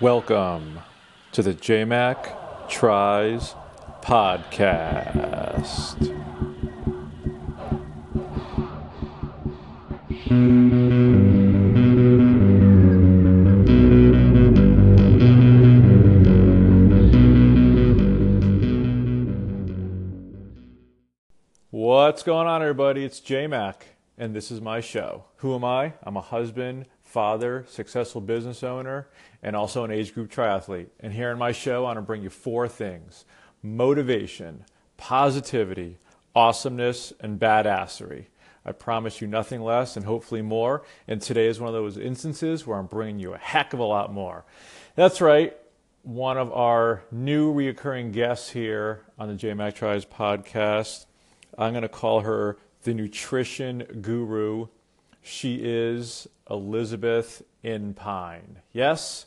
[0.00, 0.78] Welcome
[1.32, 3.56] to the JMac Tries
[4.00, 6.14] Podcast.
[21.70, 23.04] What's going on, everybody?
[23.04, 23.74] It's JMac,
[24.16, 25.24] and this is my show.
[25.38, 25.94] Who am I?
[26.04, 29.08] I'm a husband, father, successful business owner,
[29.42, 30.88] and also an age group triathlete.
[31.00, 33.24] And here in my show, I want to bring you four things
[33.62, 34.64] motivation,
[34.98, 35.96] positivity,
[36.34, 38.26] awesomeness, and badassery.
[38.64, 40.84] I promise you nothing less and hopefully more.
[41.08, 43.84] And today is one of those instances where I'm bringing you a heck of a
[43.84, 44.44] lot more.
[44.94, 45.56] That's right.
[46.02, 51.06] One of our new reoccurring guests here on the JMac Tries podcast.
[51.56, 54.66] I'm going to call her the nutrition guru.
[55.28, 58.62] She is Elizabeth Inpyn.
[58.72, 59.26] Yes,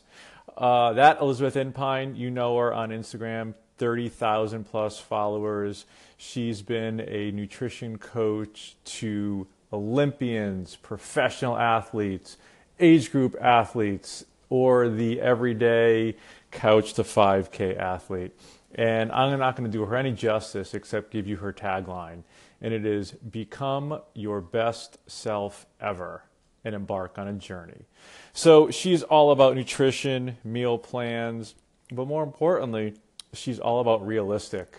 [0.56, 5.84] uh, that Elizabeth Inpyn, you know her on Instagram, 30,000 plus followers.
[6.16, 12.36] She's been a nutrition coach to Olympians, professional athletes,
[12.80, 16.16] age group athletes, or the everyday
[16.50, 18.32] couch to 5K athlete.
[18.74, 22.24] And I'm not going to do her any justice except give you her tagline.
[22.62, 26.22] And it is Become Your Best Self Ever
[26.64, 27.84] and Embark on a Journey.
[28.32, 31.54] So she's all about nutrition, meal plans,
[31.90, 32.94] but more importantly,
[33.32, 34.76] she's all about realistic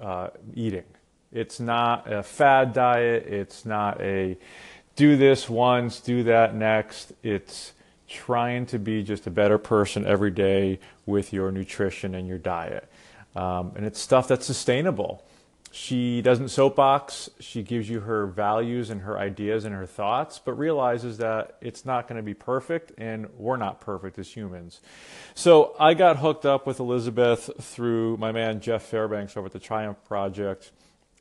[0.00, 0.84] uh, eating.
[1.32, 3.26] It's not a fad diet.
[3.26, 4.38] It's not a
[4.96, 7.12] do this once, do that next.
[7.22, 7.72] It's
[8.08, 12.90] trying to be just a better person every day with your nutrition and your diet.
[13.36, 15.24] Um, and it's stuff that's sustainable.
[15.70, 17.28] She doesn't soapbox.
[17.40, 21.84] She gives you her values and her ideas and her thoughts, but realizes that it's
[21.84, 24.80] not going to be perfect, and we're not perfect as humans.
[25.34, 29.58] So I got hooked up with Elizabeth through my man Jeff Fairbanks over at the
[29.58, 30.72] Triumph Project.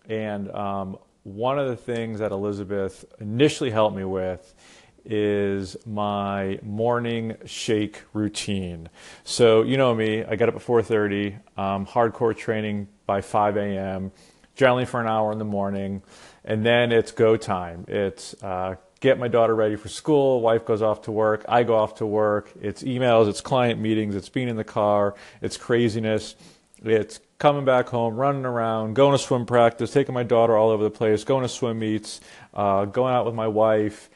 [0.08, 4.56] And um, one of the things that Elizabeth initially helped me with
[5.04, 8.90] is my morning shake routine.
[9.26, 14.12] So you know me, I get up at 4:30, um, hardcore training by 5 a.m
[14.58, 16.02] generally for an hour in the morning,
[16.44, 17.86] and then it's go time.
[17.88, 20.42] It's uh, get my daughter ready for school.
[20.42, 21.46] Wife goes off to work.
[21.48, 22.52] I go off to work.
[22.60, 23.30] It's emails.
[23.30, 24.16] It's client meetings.
[24.16, 25.16] It's being in the car.
[25.42, 26.36] It's craziness.
[26.84, 30.84] It's coming back home, running around, going to swim practice, taking my daughter all over
[30.84, 32.20] the place, going to swim meets,
[32.54, 34.10] uh, going out with my wife,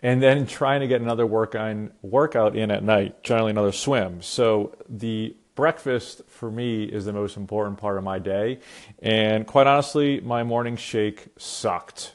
[0.00, 4.22] and then trying to get another work on, workout in at night, generally another swim.
[4.22, 8.60] So the breakfast for me is the most important part of my day.
[9.00, 12.14] And quite honestly, my morning shake sucked.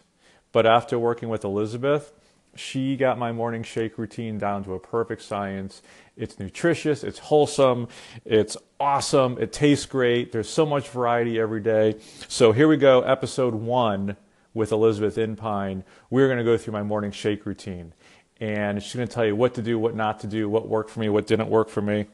[0.52, 2.14] But after working with Elizabeth,
[2.56, 5.82] she got my morning shake routine down to a perfect science.
[6.16, 7.90] It's nutritious, it's wholesome,
[8.24, 10.32] it's awesome, it tastes great.
[10.32, 11.96] There's so much variety every day.
[12.30, 14.16] So here we go, episode one
[14.54, 15.84] with Elizabeth Inpyn.
[16.10, 17.94] We're going to go through my morning shake routine.
[18.40, 20.90] And she's going to tell you what to do, what not to do, what worked
[20.90, 22.06] for me, what didn't work for me.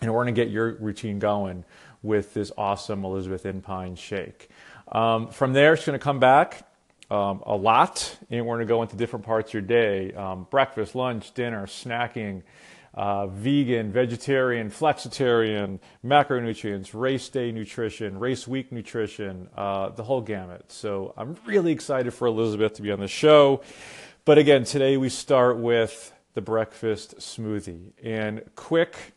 [0.00, 1.64] And we're going to get your routine going
[2.02, 4.48] with this awesome Elizabeth Inpyn shake.
[4.90, 6.66] Um, from there, it's going to come back
[7.10, 10.46] um, a lot, and we're going to go into different parts of your day um,
[10.50, 12.42] breakfast, lunch, dinner, snacking,
[12.94, 20.70] uh, vegan, vegetarian, flexitarian, macronutrients, race day nutrition, race week nutrition, uh, the whole gamut.
[20.70, 23.62] So I'm really excited for Elizabeth to be on the show.
[24.24, 27.92] But again, today we start with the breakfast smoothie.
[28.02, 29.14] And quick,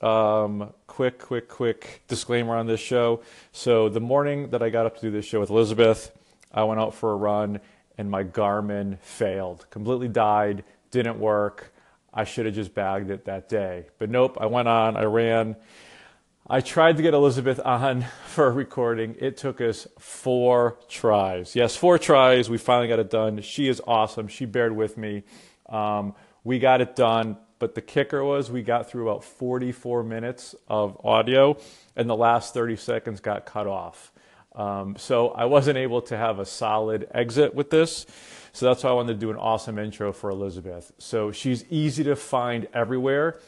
[0.00, 3.22] um, quick, quick, quick disclaimer on this show.
[3.52, 6.16] So, the morning that I got up to do this show with Elizabeth,
[6.52, 7.60] I went out for a run
[7.96, 11.72] and my Garmin failed, completely died, didn't work.
[12.14, 13.86] I should have just bagged it that day.
[13.98, 15.56] But nope, I went on, I ran.
[16.48, 19.16] I tried to get Elizabeth on for a recording.
[19.18, 21.54] It took us four tries.
[21.54, 22.48] Yes, four tries.
[22.48, 23.42] We finally got it done.
[23.42, 24.28] She is awesome.
[24.28, 25.24] She bared with me.
[25.68, 26.14] Um,
[26.44, 30.98] we got it done but the kicker was we got through about 44 minutes of
[31.04, 31.56] audio,
[31.96, 34.12] and the last 30 seconds got cut off.
[34.54, 38.06] Um, so I wasn't able to have a solid exit with this.
[38.52, 40.92] So that's why I wanted to do an awesome intro for Elizabeth.
[40.98, 43.38] So she's easy to find everywhere.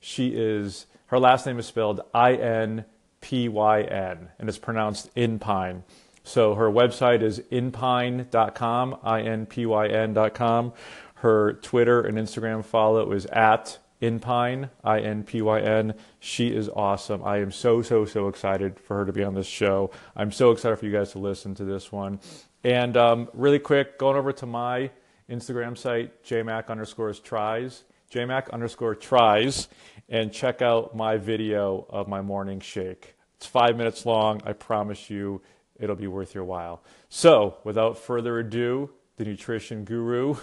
[0.00, 2.86] She is, her last name is spelled I N
[3.20, 5.82] P Y N, and it's pronounced Inpine.
[6.24, 10.72] So her website is inpyn.com, I N P Y N.com.
[11.14, 15.94] Her Twitter and Instagram follow is at Inpyn, I N P Y N.
[16.20, 17.24] She is awesome.
[17.24, 19.90] I am so, so, so excited for her to be on this show.
[20.14, 22.20] I'm so excited for you guys to listen to this one.
[22.62, 24.90] And um, really quick, going over to my
[25.30, 29.68] Instagram site, jmac underscores tries, jmac underscore tries,
[30.08, 33.14] and check out my video of my morning shake.
[33.36, 34.42] It's five minutes long.
[34.44, 35.40] I promise you
[35.78, 36.82] it'll be worth your while.
[37.08, 40.36] So, without further ado, the nutrition guru,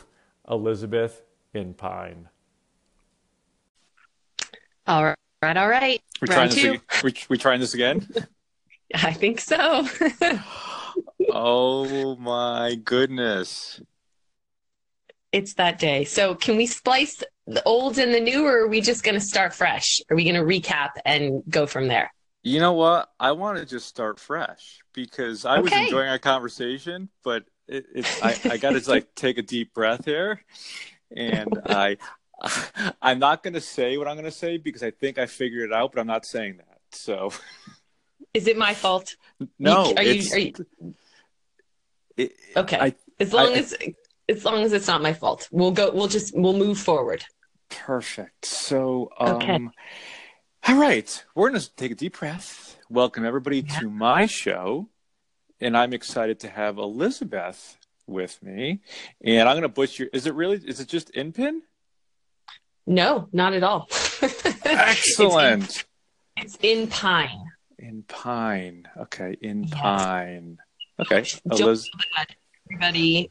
[0.50, 1.24] Elizabeth
[1.56, 2.26] Inpyn.
[4.88, 6.02] All right, all right.
[6.22, 6.82] We trying this again?
[7.04, 8.08] We, we trying this again?
[8.96, 9.88] I think so.
[11.32, 13.82] oh my goodness.
[15.32, 16.04] It's that day.
[16.04, 19.22] So, can we splice the old and the new, or are we just going to
[19.22, 20.02] start fresh?
[20.10, 22.12] Are we going to recap and go from there?
[22.44, 23.10] You know what?
[23.20, 25.62] I want to just start fresh because I okay.
[25.62, 29.74] was enjoying our conversation, but it, it's I, I got to like take a deep
[29.74, 30.44] breath here,
[31.16, 31.98] and I
[33.02, 35.70] I'm not going to say what I'm going to say because I think I figured
[35.70, 36.80] it out, but I'm not saying that.
[36.92, 37.32] So,
[38.34, 39.16] is it my fault?
[39.60, 39.94] No.
[39.96, 40.34] Are you?
[40.34, 40.54] Are you...
[42.18, 42.78] It, okay.
[42.78, 43.78] I, as long I, as
[44.28, 45.92] as long as it's not my fault, we'll go.
[45.92, 47.24] We'll just we'll move forward.
[47.70, 48.46] Perfect.
[48.46, 49.60] So, um, okay.
[50.68, 52.78] All right, we're going to take a deep breath.
[52.90, 53.80] Welcome everybody yeah.
[53.80, 54.90] to my show,
[55.62, 57.78] and I'm excited to have Elizabeth
[58.08, 58.82] with me.
[59.24, 60.10] And I'm going to butcher.
[60.12, 60.58] Is it really?
[60.58, 61.62] Is it just in Inpin?
[62.88, 63.88] No, not at all.
[64.66, 65.64] Excellent.
[65.64, 67.46] it's, in, it's in pine.
[67.78, 68.88] In pine.
[68.98, 69.74] Okay, in yes.
[69.74, 70.58] pine.
[71.00, 71.24] Okay.
[71.52, 71.90] Eliz-
[72.68, 73.30] everybody,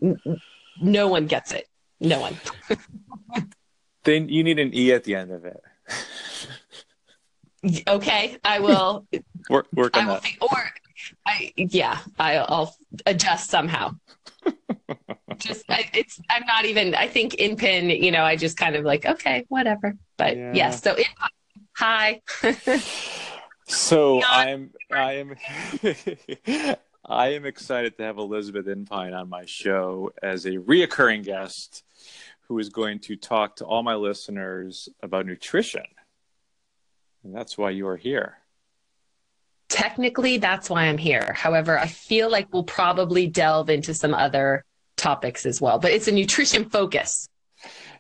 [0.80, 1.68] no one gets it.
[2.00, 2.36] No one.
[4.04, 5.62] then you need an e at the end of it.
[7.88, 9.06] okay, I will
[9.50, 10.22] work, work on I that.
[10.22, 10.70] Think, or,
[11.26, 12.74] I yeah, I, will
[13.06, 13.92] adjust somehow.
[15.38, 16.94] just I, it's I'm not even.
[16.94, 19.96] I think in pin, you know, I just kind of like okay, whatever.
[20.16, 20.52] But yeah.
[20.54, 21.04] yes, so in,
[21.76, 22.22] hi.
[23.66, 25.36] so I'm I am
[27.04, 31.84] I am excited to have Elizabeth Inpyn on my show as a reoccurring guest
[32.48, 35.84] who is going to talk to all my listeners about nutrition.
[37.22, 38.39] And that's why you are here.
[39.70, 41.32] Technically, that's why I'm here.
[41.32, 44.64] However, I feel like we'll probably delve into some other
[44.96, 47.28] topics as well, but it's a nutrition focus.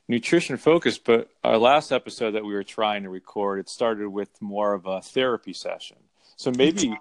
[0.08, 4.30] Nutrition focus, but our last episode that we were trying to record, it started with
[4.42, 5.96] more of a therapy session.
[6.34, 6.98] So maybe,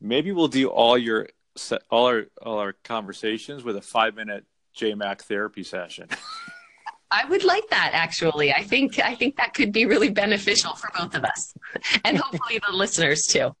[0.00, 1.28] maybe we'll do all your
[1.88, 4.44] all our all our conversations with a five minute
[4.76, 6.08] JMac therapy session.
[7.10, 8.52] I would like that actually.
[8.52, 11.54] I think I think that could be really beneficial for both of us,
[12.04, 13.54] and hopefully the listeners too.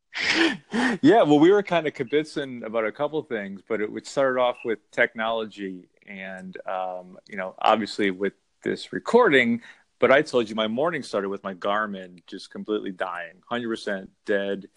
[1.02, 4.38] Yeah, well, we were kind of convincing about a couple things, but it would start
[4.38, 9.62] off with technology, and um, you know, obviously with this recording.
[9.98, 14.10] But I told you my morning started with my Garmin just completely dying, hundred percent
[14.26, 14.68] dead,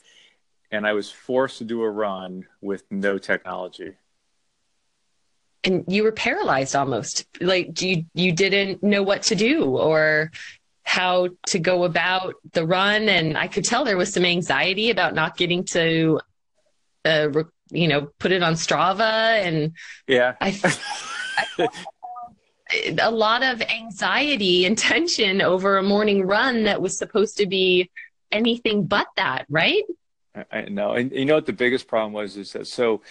[0.71, 3.93] and I was forced to do a run with no technology
[5.63, 7.25] and you were paralyzed almost.
[7.39, 10.31] Like you you didn't know what to do or
[10.83, 13.09] how to go about the run?
[13.09, 16.19] And i could tell there was some anxiety about not getting to
[17.05, 17.29] uh,
[17.69, 19.41] you know put it on strava.
[19.41, 19.73] And
[20.07, 20.35] yeah.
[20.41, 20.59] I,
[21.57, 21.67] I
[22.99, 27.89] a lot of anxiety and tension over a morning run that was supposed to be
[28.31, 29.83] anything but that right?
[30.51, 30.93] I know.
[30.93, 33.01] And you know what the biggest problem was is that so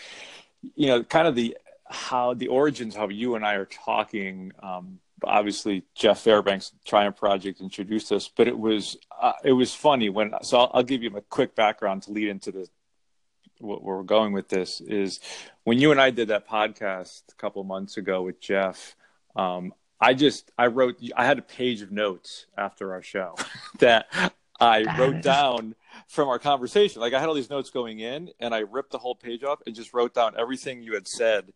[0.75, 1.57] you know kind of the
[1.93, 4.53] how the origins how you and I are talking.
[4.63, 10.09] Um, obviously, Jeff Fairbanks Triumph Project introduced us, but it was uh, it was funny
[10.09, 10.33] when.
[10.43, 12.69] So I'll, I'll, give you a quick background to lead into the
[13.59, 14.49] what we're going with.
[14.49, 15.21] This is
[15.65, 18.97] when you and I did that podcast a couple months ago with Jeff.
[19.37, 23.37] Um, I just I wrote I had a page of notes after our show
[23.79, 24.07] that
[24.61, 25.75] I wrote down
[26.09, 27.01] from our conversation.
[27.01, 29.61] Like I had all these notes going in, and I ripped the whole page off
[29.67, 31.53] and just wrote down everything you had said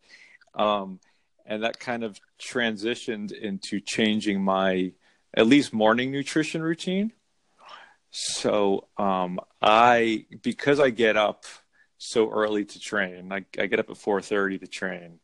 [0.57, 0.99] um,
[1.45, 4.91] and that kind of transitioned into changing my
[5.33, 7.13] at least morning nutrition routine.
[8.09, 11.45] So um, I because I get up
[11.97, 15.19] so early to train, I, I get up at four thirty to train.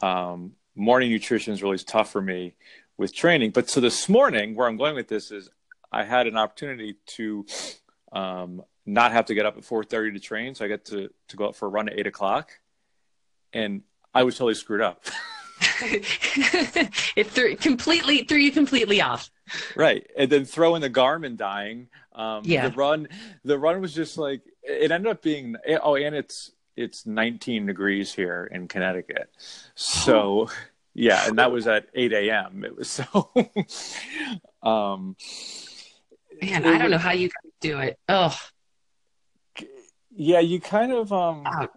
[0.00, 2.54] Um, morning nutrition is really tough for me
[2.96, 3.50] with training.
[3.50, 5.48] But so this morning, where I'm going with this is,
[5.92, 7.46] I had an opportunity to
[8.12, 11.10] um, not have to get up at four thirty to train, so I get to
[11.28, 12.52] to go out for a run at eight o'clock,
[13.52, 13.82] and
[14.16, 15.04] I was totally screwed up.
[15.80, 19.30] it threw completely threw you completely off.
[19.74, 21.88] Right, and then throw in the Garmin dying.
[22.14, 22.68] Um, yeah.
[22.68, 23.08] The run,
[23.44, 25.56] the run was just like it ended up being.
[25.82, 29.30] Oh, and it's it's 19 degrees here in Connecticut,
[29.74, 30.48] so
[30.94, 32.64] yeah, and that was at 8 a.m.
[32.64, 33.30] It was so.
[34.62, 35.16] um,
[36.42, 37.30] Man, I don't know how you
[37.60, 37.98] do it.
[38.08, 38.36] Oh.
[40.18, 41.44] Yeah, you kind of um.
[41.46, 41.68] Oh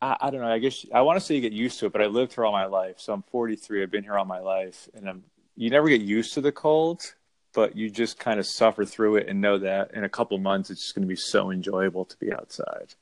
[0.00, 0.48] I, I don't know.
[0.48, 2.44] I guess I want to say you get used to it, but I lived here
[2.44, 2.96] all my life.
[2.98, 3.82] So I'm 43.
[3.82, 5.24] I've been here all my life, and I'm
[5.56, 7.14] you never get used to the cold,
[7.54, 10.70] but you just kind of suffer through it and know that in a couple months
[10.70, 12.94] it's just going to be so enjoyable to be outside.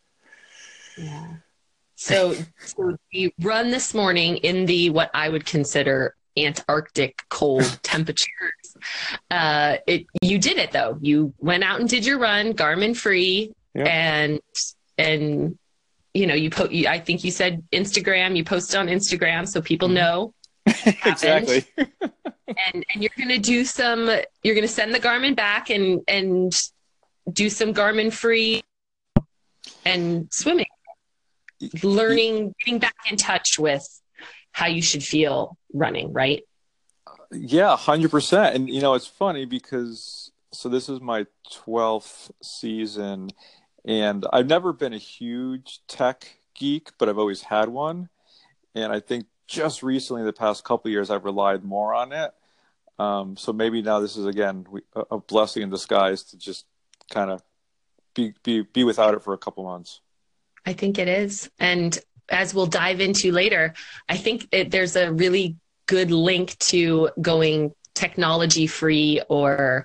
[0.97, 1.35] Yeah.
[1.97, 2.35] So,
[2.65, 8.77] so you run this morning in the what I would consider Antarctic cold temperatures.
[9.31, 10.99] Uh, it you did it though.
[11.01, 13.87] You went out and did your run, Garmin free, yep.
[13.87, 14.41] and
[14.99, 15.59] and
[16.15, 16.73] you know you put.
[16.73, 18.37] I think you said Instagram.
[18.37, 19.95] You post on Instagram so people mm-hmm.
[19.95, 20.35] know.
[21.05, 21.65] exactly.
[21.77, 24.11] and and you're gonna do some.
[24.43, 26.55] You're gonna send the Garmin back and and
[27.31, 28.63] do some Garmin free
[29.85, 30.67] and swimming,
[31.83, 33.87] learning, getting back in touch with
[34.53, 36.43] how you should feel running, right?
[37.31, 38.55] Yeah, 100%.
[38.55, 43.31] And, you know, it's funny because so this is my 12th season,
[43.85, 48.09] and I've never been a huge tech geek, but I've always had one.
[48.75, 52.33] And I think just recently, the past couple years, I've relied more on it.
[52.99, 54.67] Um, so maybe now this is again
[55.11, 56.65] a blessing in disguise to just
[57.11, 57.43] kind of
[58.15, 60.01] be, be be without it for a couple months.
[60.65, 61.99] I think it is, and
[62.29, 63.75] as we'll dive into later,
[64.09, 69.85] I think it, there's a really good link to going technology free or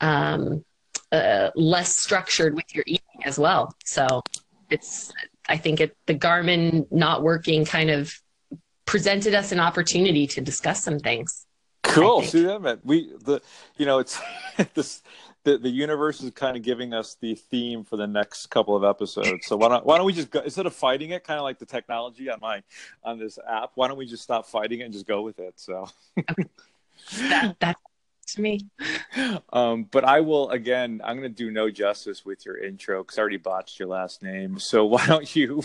[0.00, 0.64] um,
[1.10, 2.84] uh, less structured with your
[3.24, 3.74] as well.
[3.84, 4.22] So
[4.70, 5.12] it's,
[5.48, 8.12] I think it, the Garmin not working kind of
[8.84, 11.46] presented us an opportunity to discuss some things.
[11.82, 12.22] Cool.
[12.22, 12.78] See that, man.
[12.84, 13.42] We the
[13.76, 14.18] you know it's
[14.74, 15.02] this
[15.44, 18.84] the, the universe is kind of giving us the theme for the next couple of
[18.84, 19.46] episodes.
[19.46, 21.58] So why don't why don't we just go instead of fighting it, kind of like
[21.58, 22.62] the technology on my
[23.02, 23.72] on this app?
[23.74, 25.54] Why don't we just stop fighting it and just go with it?
[25.56, 25.88] So
[27.18, 27.81] that that's
[28.34, 28.60] to me.
[29.52, 31.00] Um, but I will again.
[31.04, 34.22] I'm going to do no justice with your intro because I already botched your last
[34.22, 34.58] name.
[34.58, 35.62] So why don't you?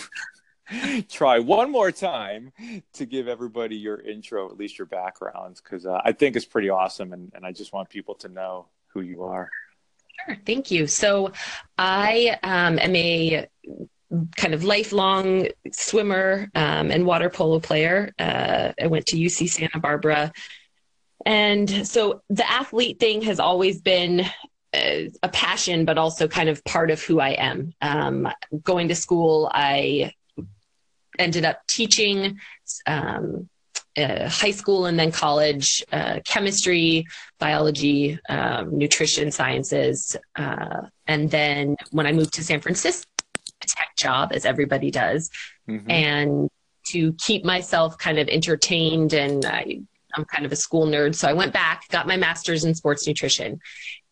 [1.10, 2.52] try one more time
[2.94, 6.70] to give everybody your intro, at least your background, because uh, I think it's pretty
[6.70, 9.50] awesome, and, and I just want people to know who you are.
[10.26, 10.88] Sure, thank you.
[10.88, 11.32] So,
[11.78, 13.48] I um, am a
[14.36, 18.14] kind of lifelong swimmer um, and water polo player.
[18.18, 20.32] Uh, I went to UC Santa Barbara.
[21.28, 24.26] And so the athlete thing has always been
[24.74, 27.74] a, a passion, but also kind of part of who I am.
[27.82, 28.30] Um,
[28.64, 30.14] going to school, I
[31.20, 32.40] ended up teaching
[32.86, 33.50] um,
[33.98, 37.06] uh, high school and then college uh, chemistry,
[37.40, 40.16] biology, um, nutrition sciences.
[40.38, 43.06] Uh, and then when I moved to San Francisco,
[43.62, 45.30] a tech job, as everybody does.
[45.68, 45.92] Mm-hmm.
[45.92, 46.50] And
[46.92, 49.82] to keep myself kind of entertained and I,
[50.18, 51.16] I'm kind of a school nerd.
[51.16, 53.60] So I went back, got my master's in sports nutrition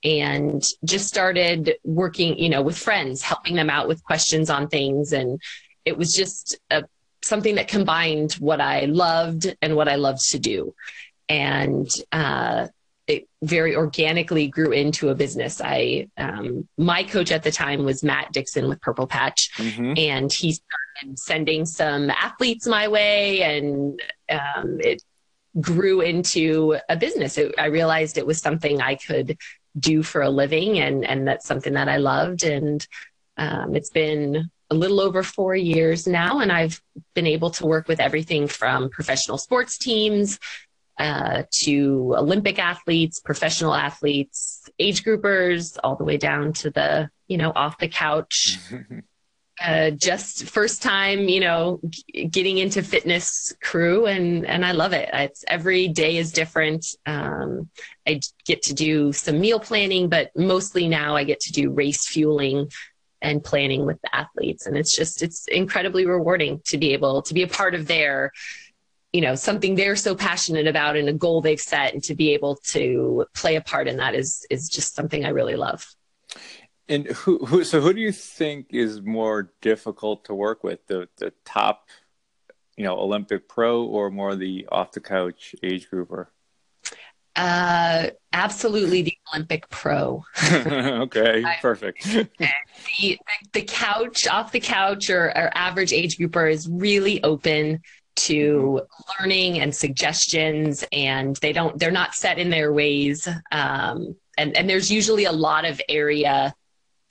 [0.04, 5.14] and just started working, you know, with friends, helping them out with questions on things.
[5.14, 5.42] And
[5.84, 6.84] it was just a
[7.24, 10.76] something that combined what I loved and what I loved to do.
[11.28, 12.68] And uh,
[13.08, 15.60] it very organically grew into a business.
[15.64, 19.94] I um, my coach at the time was Matt Dixon with Purple Patch, mm-hmm.
[19.98, 25.04] and he started sending some athletes my way, and um, it
[25.60, 27.38] grew into a business.
[27.38, 29.38] It, I realized it was something I could
[29.78, 32.86] do for a living, and and that's something that I loved, and
[33.38, 36.82] um, it's been a little over four years now, and I've
[37.14, 40.40] been able to work with everything from professional sports teams
[40.98, 47.38] uh, to Olympic athletes, professional athletes, age groupers, all the way down to the you
[47.38, 48.58] know off the couch.
[49.62, 54.94] uh, just first time, you know, g- getting into fitness crew, and and I love
[54.94, 55.10] it.
[55.14, 56.86] It's every day is different.
[57.06, 57.70] Um,
[58.08, 62.08] I get to do some meal planning, but mostly now I get to do race
[62.08, 62.70] fueling
[63.22, 67.34] and planning with the athletes and it's just it's incredibly rewarding to be able to
[67.34, 68.32] be a part of their
[69.14, 72.34] you know something they're so passionate about and a goal they've set and to be
[72.34, 75.88] able to play a part in that is is just something i really love
[76.88, 81.08] and who, who so who do you think is more difficult to work with the
[81.18, 81.90] the top
[82.78, 86.30] you know olympic pro or more the off the couch age grouper
[87.38, 90.24] uh, absolutely the Olympic pro.
[90.54, 92.06] okay, perfect.
[92.06, 93.20] the,
[93.52, 97.82] the couch, off the couch, or, or average age grouper is really open
[98.16, 98.80] to
[99.20, 101.78] learning and suggestions, and they don't.
[101.78, 103.28] They're not set in their ways.
[103.52, 106.56] Um, and and there's usually a lot of area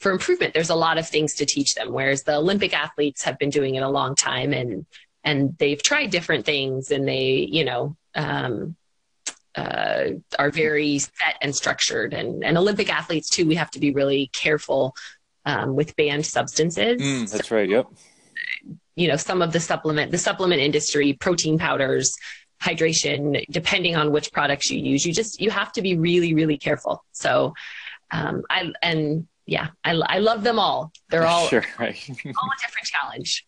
[0.05, 0.53] for improvement.
[0.53, 1.91] There's a lot of things to teach them.
[1.91, 4.85] Whereas the Olympic athletes have been doing it a long time, and
[5.25, 7.97] and they've tried different things, and they, you know.
[8.15, 8.77] Um,
[9.57, 10.07] uh,
[10.37, 12.13] are very set and structured.
[12.13, 14.97] And, and Olympic athletes, too, we have to be really careful
[15.47, 17.01] um, with banned substances.
[17.01, 17.69] Mm, that's right.
[17.69, 17.87] Yep.
[18.97, 22.17] You know, some of the supplement, the supplement industry, protein powders
[22.61, 25.07] hydration, depending on which products you use.
[25.07, 27.05] You just, you have to be really, really careful.
[27.13, 27.55] So,
[28.11, 30.93] um, I, and yeah, I, I love them all.
[31.11, 31.97] They're all, sure, right.
[32.09, 33.47] all a different challenge.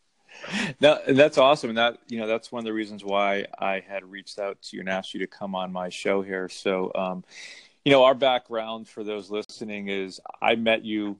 [0.80, 1.70] No, that's awesome.
[1.70, 4.76] And that, you know, that's one of the reasons why I had reached out to
[4.76, 6.48] you and asked you to come on my show here.
[6.48, 7.24] So, um,
[7.84, 11.18] you know, our background for those listening is I met you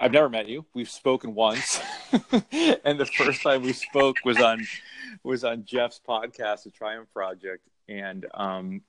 [0.00, 0.64] I've never met you.
[0.72, 1.78] We've spoken once,
[2.12, 4.66] and the first time we spoke was on
[5.22, 8.80] was on Jeff's podcast, the Triumph Project, and um,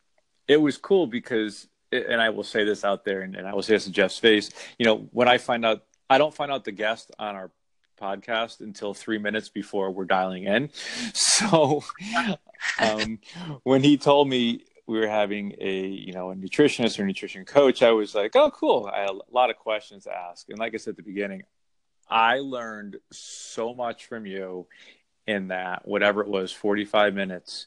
[0.47, 3.63] it was cool because, and I will say this out there, and, and I will
[3.63, 4.49] say this in Jeff's face.
[4.77, 7.51] You know, when I find out, I don't find out the guest on our
[8.01, 10.69] podcast until three minutes before we're dialing in.
[11.13, 11.83] So,
[12.79, 13.17] um,
[13.63, 17.81] when he told me we were having a you know a nutritionist or nutrition coach,
[17.81, 18.89] I was like, oh, cool.
[18.93, 21.43] I had a lot of questions to ask, and like I said at the beginning,
[22.07, 24.67] I learned so much from you
[25.25, 27.65] in that whatever it was, forty five minutes.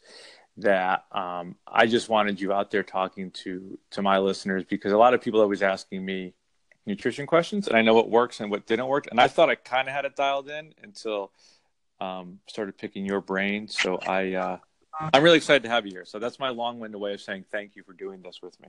[0.59, 4.97] That um, I just wanted you out there talking to to my listeners because a
[4.97, 6.35] lot of people are always asking me
[6.87, 9.57] nutrition questions, and I know what works and what didn't work, and I thought I
[9.57, 11.33] kind of had it dialed in until
[12.01, 13.69] um, started picking your brain.
[13.69, 14.35] So I.
[14.35, 14.59] Uh,
[15.13, 16.05] I'm really excited to have you here.
[16.05, 18.69] So that's my long-winded way of saying thank you for doing this with me.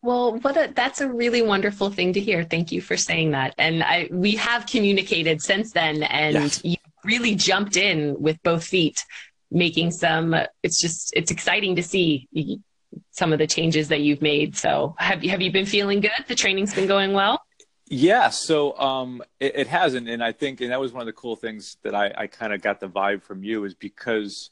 [0.00, 2.42] Well, what a, that's a really wonderful thing to hear.
[2.42, 3.54] Thank you for saying that.
[3.58, 6.64] And I, we have communicated since then, and yes.
[6.64, 9.04] you really jumped in with both feet,
[9.52, 10.34] making some.
[10.62, 12.28] It's just it's exciting to see
[13.10, 14.56] some of the changes that you've made.
[14.56, 16.24] So have you have you been feeling good?
[16.26, 17.40] The training's been going well.
[17.94, 21.12] Yeah, so um, it, it hasn't, and I think, and that was one of the
[21.12, 24.48] cool things that I, I kind of got the vibe from you is because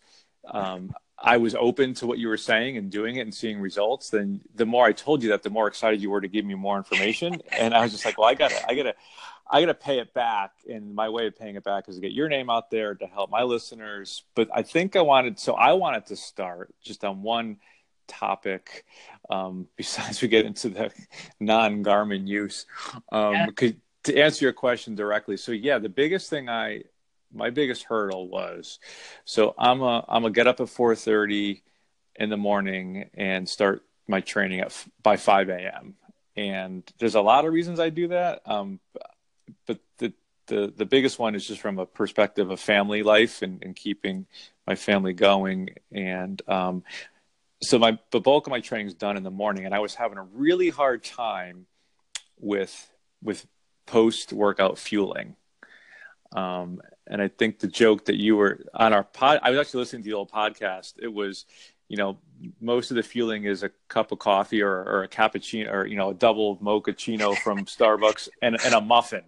[0.47, 4.11] um, I was open to what you were saying and doing it and seeing results,
[4.11, 6.55] then the more I told you that, the more excited you were to give me
[6.55, 7.41] more information.
[7.51, 8.95] And I was just like, well, I gotta, I gotta,
[9.51, 10.53] I gotta pay it back.
[10.69, 13.07] And my way of paying it back is to get your name out there to
[13.07, 14.23] help my listeners.
[14.35, 17.59] But I think I wanted, so I wanted to start just on one
[18.07, 18.85] topic.
[19.29, 20.93] Um, besides we get into the
[21.41, 22.67] non Garmin use,
[23.11, 23.71] um, yeah.
[24.05, 25.37] to answer your question directly.
[25.37, 26.85] So yeah, the biggest thing I
[27.33, 28.79] my biggest hurdle was
[29.25, 31.63] so i'm a i'm a get up at 4.30
[32.17, 35.95] in the morning and start my training at by 5 a.m
[36.37, 38.81] and there's a lot of reasons i do that um,
[39.67, 40.13] but the,
[40.47, 44.27] the the biggest one is just from a perspective of family life and, and keeping
[44.67, 46.83] my family going and um,
[47.63, 49.95] so my the bulk of my training is done in the morning and i was
[49.95, 51.67] having a really hard time
[52.39, 52.91] with
[53.23, 53.47] with
[53.87, 55.37] post workout fueling
[56.33, 59.81] um, and I think the joke that you were on our pod, I was actually
[59.81, 60.95] listening to the old podcast.
[61.01, 61.45] It was,
[61.91, 62.17] you know,
[62.61, 65.97] most of the fueling is a cup of coffee or, or a cappuccino or, you
[65.97, 69.25] know, a double mochaccino from Starbucks and, and a muffin.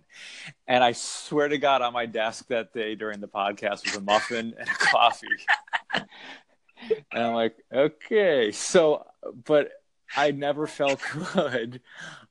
[0.68, 4.00] And I swear to God, on my desk that day during the podcast was a
[4.00, 5.26] muffin and a coffee.
[5.92, 6.06] and
[7.12, 8.52] I'm like, okay.
[8.52, 9.06] So,
[9.44, 9.72] but
[10.16, 11.00] I never felt
[11.34, 11.80] good.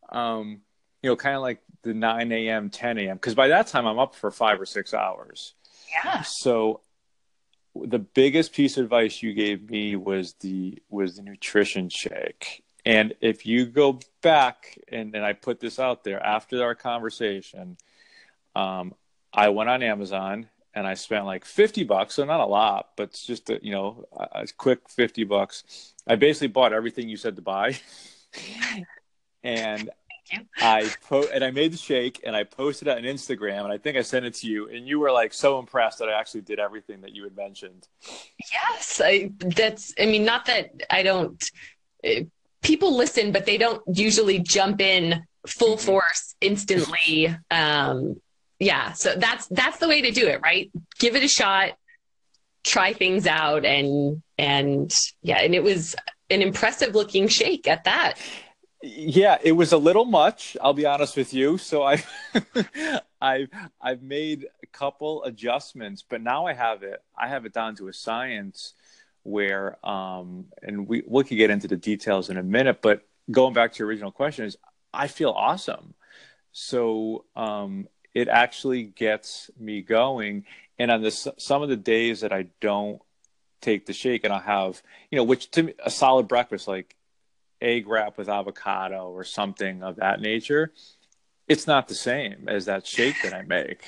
[0.08, 0.62] Um,
[1.04, 3.18] you know, kind of like the 9 a.m., 10 a.m.
[3.18, 5.56] Because by that time, I'm up for five or six hours.
[5.94, 6.22] Yeah.
[6.22, 6.80] So
[7.76, 12.64] the biggest piece of advice you gave me was the was the nutrition shake.
[12.86, 17.78] And if you go back and, and I put this out there after our conversation,
[18.56, 18.96] um,
[19.32, 22.16] I went on Amazon and I spent like 50 bucks.
[22.16, 25.94] So not a lot, but it's just a, you know, a, quick 50 bucks.
[26.08, 27.78] I basically bought everything you said to buy.
[29.44, 29.90] and
[30.58, 33.78] I po- and I made the shake and I posted it on Instagram and I
[33.78, 36.42] think I sent it to you and you were like so impressed that I actually
[36.42, 37.88] did everything that you had mentioned.
[38.52, 41.44] Yes, I that's I mean not that I don't
[42.06, 42.22] uh,
[42.62, 45.86] people listen but they don't usually jump in full mm-hmm.
[45.86, 48.16] force instantly um
[48.62, 50.70] yeah, so that's that's the way to do it, right?
[51.00, 51.72] Give it a shot,
[52.64, 55.96] try things out and and yeah, and it was
[56.30, 58.20] an impressive looking shake at that.
[58.84, 60.58] Yeah, it was a little much.
[60.62, 61.58] I'll be honest with you.
[61.58, 62.04] So I,
[63.22, 67.02] I've I've made a couple adjustments, but now I have it.
[67.16, 68.74] I have it down to a science
[69.24, 72.82] where, um, and we we could get into the details in a minute.
[72.82, 74.58] But going back to your original question, is
[74.92, 75.94] I feel awesome.
[76.52, 80.46] So um, it actually gets me going.
[80.80, 83.00] And on this, some of the days that I don't
[83.62, 86.96] take the shake, and I'll have you know, which to me a solid breakfast like
[87.62, 90.72] egg wrap with avocado or something of that nature,
[91.48, 93.84] it's not the same as that shake that I make.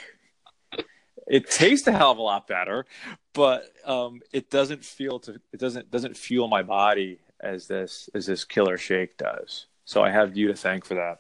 [1.28, 2.86] It tastes a hell of a lot better,
[3.34, 8.26] but um, it doesn't feel to it doesn't doesn't fuel my body as this as
[8.26, 9.68] this killer shake does.
[9.86, 11.20] So I have you to thank for that.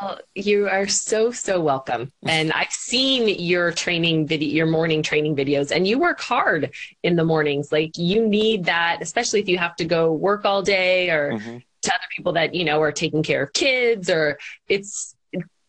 [0.00, 2.12] Well, you are so so welcome.
[2.24, 6.72] And I've seen your training video, your morning training videos, and you work hard
[7.02, 7.70] in the mornings.
[7.70, 11.58] Like you need that, especially if you have to go work all day or mm-hmm.
[11.86, 14.10] To other people that you know are taking care of kids.
[14.10, 15.14] Or it's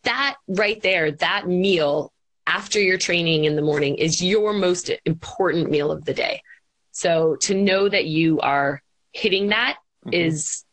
[0.03, 1.11] that right there.
[1.11, 2.11] That meal
[2.45, 6.41] after your training in the morning is your most important meal of the day.
[6.91, 10.13] So to know that you are hitting that mm-hmm.
[10.13, 10.63] is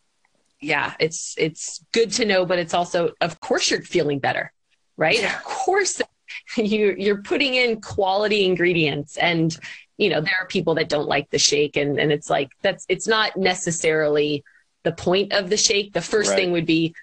[0.61, 4.53] yeah, it's it's good to know, but it's also of course you're feeling better,
[4.97, 5.21] right?
[5.21, 5.37] Yeah.
[5.37, 6.01] Of course
[6.57, 9.57] you you're putting in quality ingredients and
[9.99, 12.85] you know there are people that don't like the shake and and it's like that's
[12.89, 14.43] it's not necessarily
[14.85, 16.37] the point of the shake the first right.
[16.37, 16.95] thing would be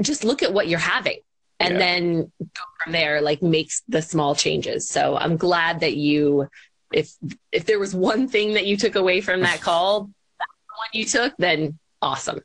[0.00, 1.18] just look at what you're having
[1.60, 1.78] and yeah.
[1.78, 6.48] then go from there like makes the small changes so i'm glad that you
[6.92, 7.12] if
[7.52, 11.04] if there was one thing that you took away from that call that one you
[11.04, 12.40] took then awesome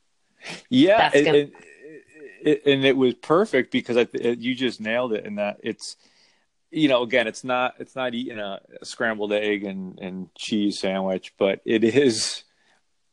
[0.68, 1.38] yeah, and, gonna...
[2.44, 5.24] and, and, it was perfect because I, you just nailed it.
[5.24, 5.96] In that it's,
[6.70, 10.78] you know, again, it's not it's not eating a, a scrambled egg and and cheese
[10.78, 12.44] sandwich, but it is.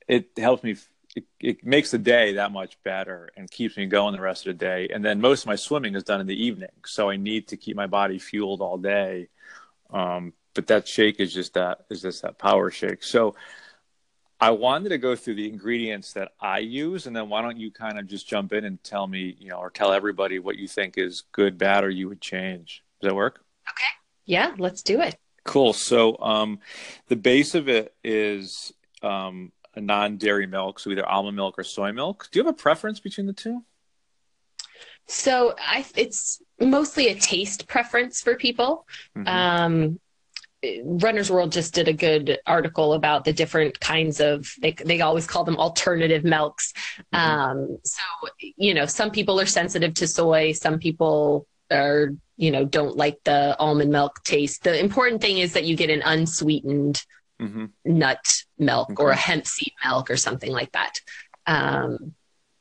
[0.08, 0.76] It helps me.
[1.16, 4.58] It, it, makes the day that much better and keeps me going the rest of
[4.58, 4.90] the day.
[4.94, 7.58] And then most of my swimming is done in the evening, so I need to
[7.58, 9.30] keep my body fueled all day.
[9.92, 13.04] Um, but that shake is just that is just that power shake.
[13.04, 13.36] So
[14.40, 17.72] I wanted to go through the ingredients that I use, and then why don't you
[17.72, 20.68] kind of just jump in and tell me, you know, or tell everybody what you
[20.68, 22.84] think is good, bad, or you would change.
[23.02, 23.44] Does that work?
[23.70, 23.86] Okay.
[24.26, 25.16] Yeah, let's do it.
[25.46, 25.74] Cool.
[25.74, 26.60] So, um,
[27.08, 31.92] the base of it is um, a non-dairy milk, so either almond milk or soy
[31.92, 32.28] milk.
[32.32, 33.64] Do you have a preference between the two?
[35.08, 38.88] So, I it's mostly a taste preference for people.
[39.16, 39.28] Mm-hmm.
[39.28, 40.00] Um,
[40.84, 45.28] Runner's World just did a good article about the different kinds of they they always
[45.28, 46.74] call them alternative milks.
[47.14, 47.18] Mm-hmm.
[47.18, 48.02] Um, so
[48.40, 53.18] you know, some people are sensitive to soy, some people are you know don't like
[53.24, 54.64] the almond milk taste.
[54.64, 57.04] The important thing is that you get an unsweetened
[57.42, 57.66] mm-hmm.
[57.86, 58.26] nut
[58.58, 59.04] milk okay.
[59.04, 60.94] or a hemp seed milk or something like that.
[61.48, 62.14] Um,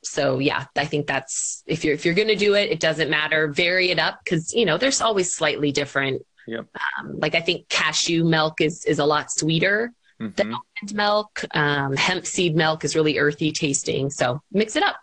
[0.03, 3.11] so yeah, I think that's if you're if you're going to do it, it doesn't
[3.11, 3.49] matter.
[3.49, 6.67] Vary it up because you know there's always slightly different Yep.
[6.99, 10.35] Um, like I think cashew milk is is a lot sweeter mm-hmm.
[10.35, 11.45] than almond milk.
[11.55, 14.11] Um, hemp seed milk is really earthy tasting.
[14.11, 14.97] So mix it up.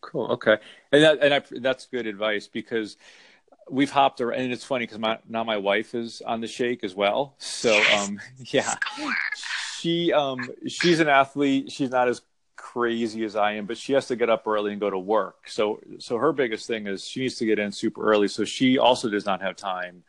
[0.00, 0.32] Cool.
[0.32, 0.58] Okay,
[0.92, 2.96] and that, and I, that's good advice because
[3.70, 6.84] we've hopped around, and it's funny because my now my wife is on the shake
[6.84, 7.34] as well.
[7.38, 8.08] So yes.
[8.08, 8.74] um, yeah,
[9.78, 11.70] she um she's an athlete.
[11.70, 12.22] She's not as
[12.56, 15.48] crazy as I am, but she has to get up early and go to work.
[15.48, 18.28] So so her biggest thing is she needs to get in super early.
[18.28, 20.02] So she also does not have time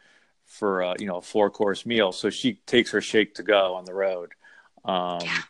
[0.45, 2.11] for a, you know a four course meal.
[2.11, 4.31] So she takes her shake to go on the road.
[4.83, 5.41] Um, yeah.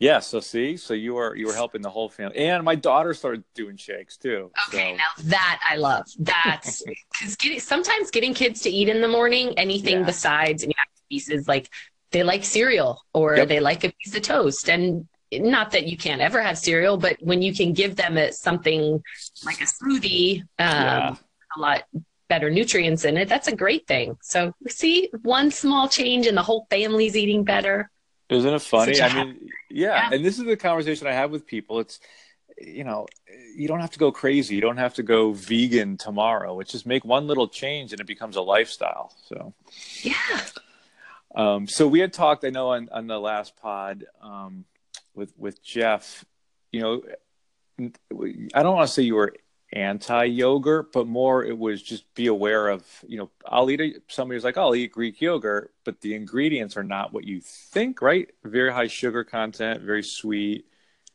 [0.00, 0.18] Yeah.
[0.18, 3.44] So see, so you were you were helping the whole family, and my daughter started
[3.54, 4.50] doing shakes too.
[4.68, 4.96] Okay, so.
[4.96, 6.06] now that I love.
[6.18, 6.82] That's
[7.12, 10.06] because getting sometimes getting kids to eat in the morning anything yeah.
[10.06, 10.66] besides
[11.08, 11.68] pieces like
[12.10, 13.48] they like cereal or yep.
[13.48, 17.16] they like a piece of toast and not that you can't ever have cereal, but
[17.20, 19.00] when you can give them a, something
[19.44, 21.14] like a smoothie, um, yeah.
[21.56, 21.84] a lot
[22.28, 24.16] better nutrients in it, that's a great thing.
[24.22, 27.90] So see one small change and the whole family's eating better.
[28.30, 29.00] Isn't it funny?
[29.00, 30.08] I mean, yeah.
[30.08, 30.10] yeah.
[30.12, 31.80] And this is the conversation I have with people.
[31.80, 32.00] It's,
[32.58, 33.06] you know,
[33.56, 34.54] you don't have to go crazy.
[34.54, 36.60] You don't have to go vegan tomorrow.
[36.60, 39.12] It's just make one little change and it becomes a lifestyle.
[39.26, 39.54] So,
[40.02, 40.40] yeah.
[41.34, 44.64] Um, so we had talked, I know, on, on the last pod um,
[45.14, 46.24] with with Jeff.
[46.72, 47.02] You know,
[48.54, 49.34] I don't want to say you were
[49.72, 53.94] anti yogurt, but more it was just be aware of, you know, I'll eat a,
[54.08, 58.28] somebody's like, I'll eat Greek yogurt, but the ingredients are not what you think, right?
[58.44, 60.66] Very high sugar content, very sweet.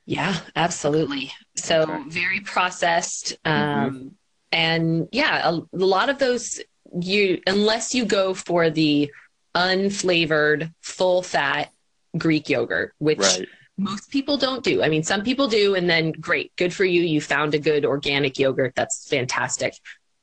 [0.06, 1.34] Yeah, absolutely.
[1.56, 2.04] So okay.
[2.08, 3.38] very processed.
[3.44, 4.08] Um, mm-hmm.
[4.52, 6.62] And yeah, a, a lot of those,
[7.00, 9.12] you, unless you go for the
[9.54, 11.72] unflavored, full fat
[12.18, 14.82] Greek yogurt, which right most people don't do.
[14.82, 17.02] I mean, some people do, and then great, good for you.
[17.02, 18.74] You found a good organic yogurt.
[18.76, 19.74] That's fantastic.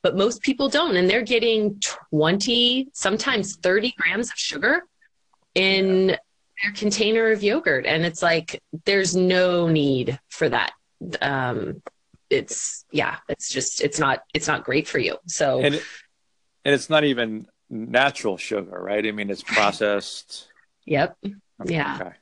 [0.02, 4.82] But most people don't, and they're getting 20, sometimes 30 grams of sugar
[5.54, 6.16] in yeah.
[6.62, 7.86] their container of yogurt.
[7.86, 10.72] And it's like, there's no need for that.
[11.20, 11.82] Um,
[12.30, 15.18] it's, yeah, it's just, it's not, it's not great for you.
[15.26, 15.84] So, and, it,
[16.64, 19.06] and it's not even natural sugar, right?
[19.06, 20.48] I mean, it's processed.
[20.84, 21.16] yep.
[21.64, 21.98] Yeah.
[22.00, 22.12] Okay.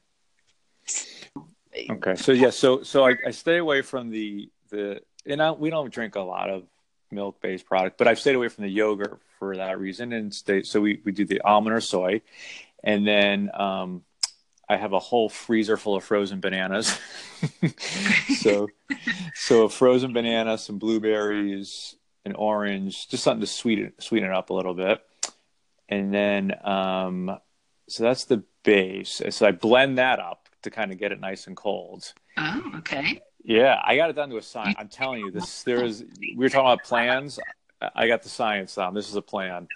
[1.90, 5.70] Okay, so yeah, so so I, I stay away from the the and I, we
[5.70, 6.64] don't drink a lot of
[7.11, 10.62] milk based product, but I've stayed away from the yogurt for that reason, and stay
[10.62, 12.22] so we we do the almond or soy,
[12.83, 14.02] and then um,
[14.68, 16.98] I have a whole freezer full of frozen bananas.
[18.40, 18.68] so
[19.35, 24.50] so a frozen banana, some blueberries, an orange, just something to sweeten sweeten it up
[24.50, 25.00] a little bit.
[25.88, 27.37] And then, um,
[27.88, 29.20] so that's the base.
[29.30, 32.12] So I blend that up to kind of get it nice and cold.
[32.37, 33.20] Oh, okay.
[33.42, 34.77] Yeah, I got it down to a science.
[34.79, 36.05] I'm telling you, this there is.
[36.20, 37.38] We were talking about plans.
[37.94, 38.94] I got the science down.
[38.94, 39.66] This is a plan.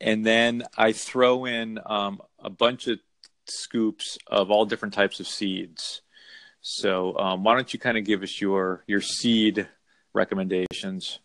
[0.00, 2.98] And then I throw in um, a bunch of
[3.46, 6.02] scoops of all different types of seeds.
[6.60, 9.68] So um, why don't you kind of give us your your seed
[10.12, 11.20] recommendations?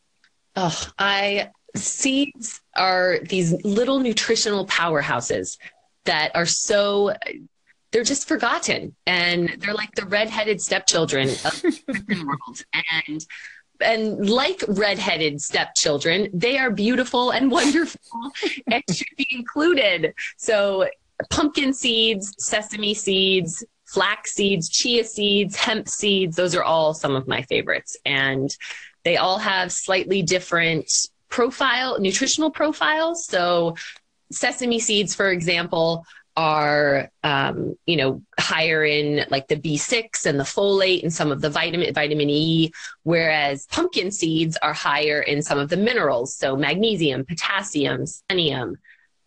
[0.56, 5.58] Oh, I seeds are these little nutritional powerhouses
[6.06, 7.14] that are so
[7.94, 8.96] they're just forgotten.
[9.06, 12.66] And they're like the redheaded stepchildren of the world.
[13.08, 13.26] And
[13.82, 18.32] and like redheaded stepchildren they are beautiful and wonderful
[18.68, 20.14] and should be included.
[20.38, 20.90] So
[21.30, 27.28] pumpkin seeds sesame seeds flax seeds chia seeds hemp seeds those are all some of
[27.28, 27.96] my favorites.
[28.06, 28.56] And
[29.04, 30.90] they all have slightly different
[31.30, 33.26] profile, nutritional profiles.
[33.26, 33.76] So
[34.32, 40.44] sesame seeds, for example, are um, you know higher in like the B6 and the
[40.44, 42.72] folate and some of the vitamin vitamin E,
[43.04, 48.78] whereas pumpkin seeds are higher in some of the minerals, so magnesium, potassium, selenium.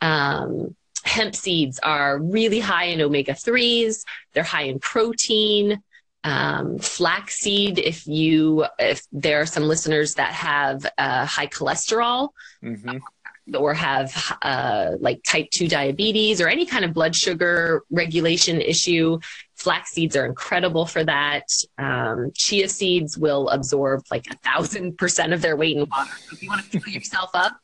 [0.00, 4.04] Um, hemp seeds are really high in omega 3s.
[4.34, 5.80] They're high in protein
[6.26, 12.30] um, flaxseed if you if there are some listeners that have uh, high cholesterol
[12.62, 12.98] mm-hmm.
[13.54, 19.18] Or have uh, like type 2 diabetes or any kind of blood sugar regulation issue
[19.54, 21.44] flax seeds are incredible for that
[21.78, 26.34] um, chia seeds will absorb like a thousand percent of their weight in water so
[26.34, 27.56] if you want to fill yourself up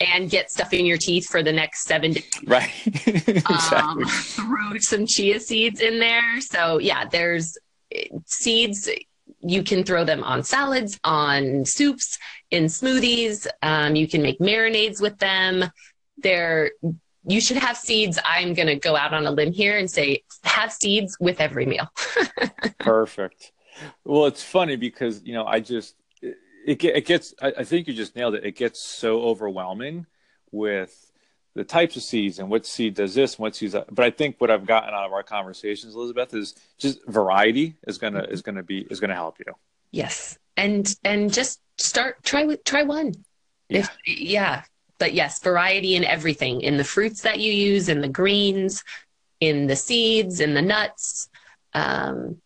[0.00, 2.28] and get stuff in your teeth for the next seven days.
[2.44, 2.70] Right.
[3.06, 3.76] exactly.
[3.76, 6.40] um, throw some chia seeds in there.
[6.40, 7.56] So yeah, there's
[8.26, 8.90] seeds
[9.46, 12.18] you can throw them on salads, on soups,
[12.50, 13.46] in smoothies.
[13.62, 15.64] Um, you can make marinades with them.
[16.18, 16.70] They're
[17.26, 18.18] you should have seeds.
[18.24, 21.64] I'm going to go out on a limb here and say have seeds with every
[21.64, 21.90] meal.
[22.78, 23.52] Perfect.
[24.04, 25.96] Well, it's funny because you know I just
[26.66, 27.34] it, it gets.
[27.40, 28.44] I, I think you just nailed it.
[28.44, 30.06] It gets so overwhelming
[30.50, 31.03] with
[31.54, 33.92] the types of seeds and what seed does this and what seeds that.
[33.94, 37.98] but i think what i've gotten out of our conversations elizabeth is just variety is
[37.98, 39.52] gonna is gonna be is gonna help you
[39.90, 43.12] yes and and just start try with try one
[43.68, 43.80] yeah.
[43.80, 44.62] If, yeah
[44.98, 48.82] but yes variety in everything in the fruits that you use in the greens
[49.40, 51.28] in the seeds in the nuts
[51.72, 52.40] um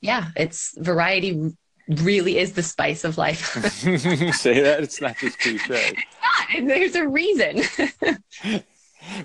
[0.00, 1.52] yeah it's variety
[1.90, 3.38] really is the spice of life.
[4.34, 5.96] Say that it's not just cliche.
[6.54, 7.62] And there's a reason.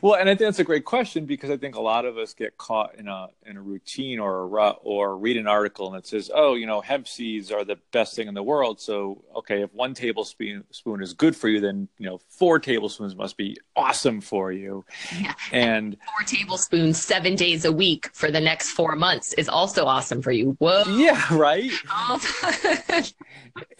[0.01, 2.33] well, and I think that's a great question because I think a lot of us
[2.33, 5.97] get caught in a in a routine or a rut or read an article and
[5.97, 9.23] it says, "Oh, you know, hemp seeds are the best thing in the world." So,
[9.35, 13.37] okay, if one tablespoon spoon is good for you, then you know four tablespoons must
[13.37, 14.85] be awesome for you.
[15.19, 15.33] Yeah.
[15.51, 20.21] And four tablespoons seven days a week for the next four months is also awesome
[20.21, 20.55] for you.
[20.59, 20.83] Whoa.
[20.87, 21.21] Yeah.
[21.31, 21.71] Right.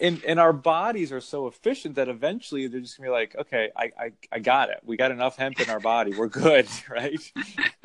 [0.00, 3.70] and and our bodies are so efficient that eventually they're just gonna be like, okay,
[3.76, 4.80] I I, I got it.
[4.84, 6.12] We got enough hemp in our body.
[6.16, 7.32] We're good, right?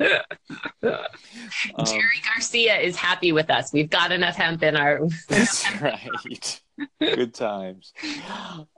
[0.00, 3.72] um, Jerry Garcia is happy with us.
[3.72, 5.06] We've got enough hemp in our.
[5.28, 6.60] That's right.
[6.98, 7.92] good times.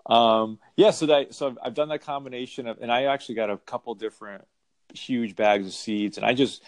[0.05, 3.49] Um, yeah, so that so I've, I've done that combination of, and I actually got
[3.49, 4.45] a couple different
[4.93, 6.63] huge bags of seeds, and I just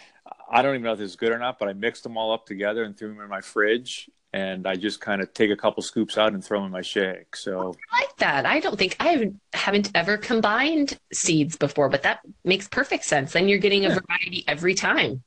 [0.49, 2.33] I don't even know if this is good or not, but I mixed them all
[2.33, 5.55] up together and threw them in my fridge, and I just kind of take a
[5.55, 7.35] couple scoops out and throw them in my shake.
[7.35, 8.45] So oh, I like that.
[8.45, 13.33] I don't think I haven't ever combined seeds before, but that makes perfect sense.
[13.33, 13.99] Then you're getting a yeah.
[13.99, 15.23] variety every time.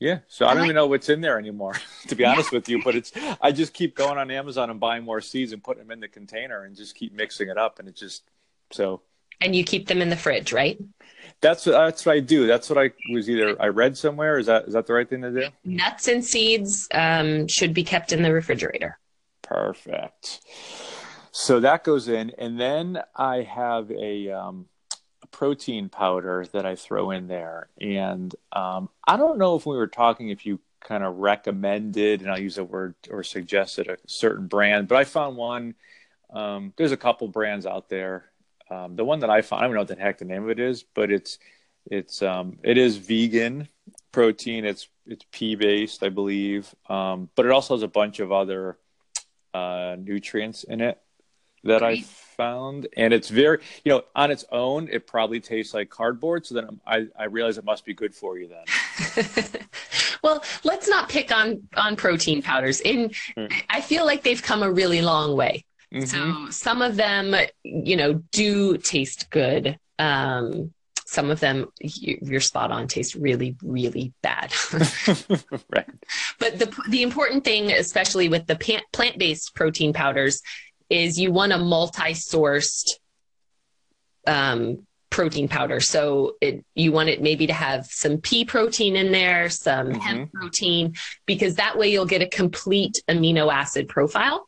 [0.00, 1.74] Yeah, so I, I don't like even know what's in there anymore,
[2.08, 2.82] to be honest with you.
[2.82, 5.92] But it's I just keep going on Amazon and buying more seeds and putting them
[5.92, 8.22] in the container and just keep mixing it up, and it just
[8.70, 9.02] so.
[9.40, 10.78] And you keep them in the fridge, right?
[11.44, 12.46] That's that's what I do.
[12.46, 14.38] That's what I was either I read somewhere.
[14.38, 15.48] Is that is that the right thing to do?
[15.62, 18.98] Nuts and seeds um, should be kept in the refrigerator.
[19.42, 20.40] Perfect.
[21.32, 24.66] So that goes in, and then I have a, um,
[25.22, 29.76] a protein powder that I throw in there, and um, I don't know if we
[29.76, 33.98] were talking if you kind of recommended, and I'll use a word or suggested a
[34.06, 35.74] certain brand, but I found one.
[36.32, 38.30] Um, there's a couple brands out there
[38.74, 40.50] um, the one that I found, I don't know what the heck the name of
[40.50, 41.38] it is, but it's
[41.90, 43.68] it's um, it is vegan
[44.12, 44.64] protein.
[44.64, 48.78] It's it's pea based, I believe, um, but it also has a bunch of other
[49.52, 50.98] uh, nutrients in it
[51.64, 52.00] that Great.
[52.00, 56.46] I found, and it's very you know on its own it probably tastes like cardboard.
[56.46, 59.26] So then I I realize it must be good for you then.
[60.22, 62.80] well, let's not pick on on protein powders.
[62.80, 63.52] In mm.
[63.68, 66.46] I feel like they've come a really long way Mm-hmm.
[66.46, 69.78] So some of them, you know, do taste good.
[69.98, 70.72] Um,
[71.06, 74.52] some of them, you're spot on, taste really, really bad.
[75.70, 75.88] right.
[76.40, 78.56] But the the important thing, especially with the
[78.92, 80.42] plant based protein powders,
[80.90, 82.94] is you want a multi sourced
[84.26, 85.78] um, protein powder.
[85.78, 90.00] So it, you want it maybe to have some pea protein in there, some mm-hmm.
[90.00, 90.94] hemp protein,
[91.26, 94.46] because that way you'll get a complete amino acid profile.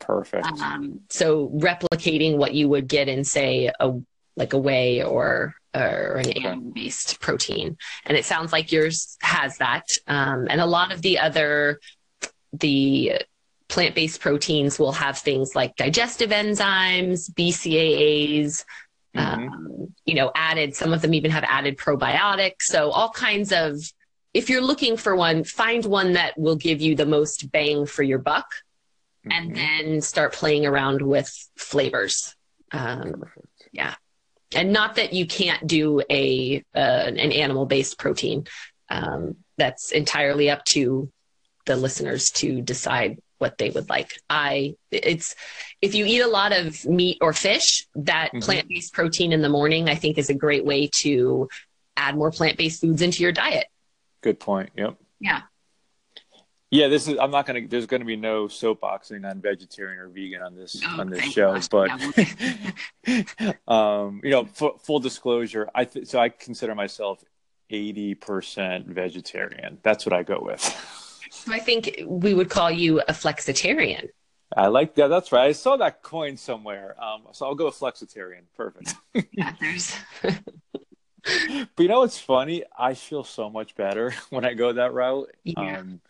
[0.00, 0.46] Perfect.
[0.46, 3.92] Um, so replicating what you would get in, say, a
[4.36, 6.40] like a whey or or an okay.
[6.44, 9.88] animal-based protein, and it sounds like yours has that.
[10.06, 11.80] Um, and a lot of the other
[12.52, 13.22] the
[13.68, 18.64] plant-based proteins will have things like digestive enzymes, BCAAs,
[19.16, 19.18] mm-hmm.
[19.18, 20.76] um, you know, added.
[20.76, 22.62] Some of them even have added probiotics.
[22.62, 23.78] So all kinds of.
[24.32, 28.02] If you're looking for one, find one that will give you the most bang for
[28.02, 28.46] your buck,
[29.26, 29.30] mm-hmm.
[29.30, 32.34] and then start playing around with flavors.
[32.72, 33.24] Um,
[33.72, 33.94] yeah,
[34.54, 38.46] and not that you can't do a uh, an animal based protein.
[38.90, 41.10] Um, that's entirely up to
[41.66, 44.12] the listeners to decide what they would like.
[44.28, 45.34] I it's
[45.80, 48.40] if you eat a lot of meat or fish, that mm-hmm.
[48.40, 51.48] plant-based protein in the morning I think is a great way to
[51.96, 53.66] add more plant-based foods into your diet.
[54.22, 54.70] Good point.
[54.76, 54.96] Yep.
[55.20, 55.42] Yeah.
[56.70, 57.18] Yeah, this is.
[57.18, 57.66] I'm not gonna.
[57.68, 61.52] There's gonna be no soapboxing on vegetarian or vegan on this oh, on this show.
[61.54, 61.68] Gosh.
[61.68, 61.90] But
[63.72, 67.22] um, you know, f- full disclosure, I th- so I consider myself
[67.70, 69.78] 80% vegetarian.
[69.82, 70.60] That's what I go with.
[71.30, 74.08] So I think we would call you a flexitarian.
[74.56, 75.08] I like that.
[75.08, 75.48] That's right.
[75.48, 76.94] I saw that coin somewhere.
[77.02, 78.42] Um, so I'll go with flexitarian.
[78.56, 78.94] Perfect.
[79.32, 79.96] yeah, there's.
[80.22, 82.62] but you know what's funny?
[82.78, 85.30] I feel so much better when I go that route.
[85.42, 85.78] Yeah.
[85.78, 86.00] Um,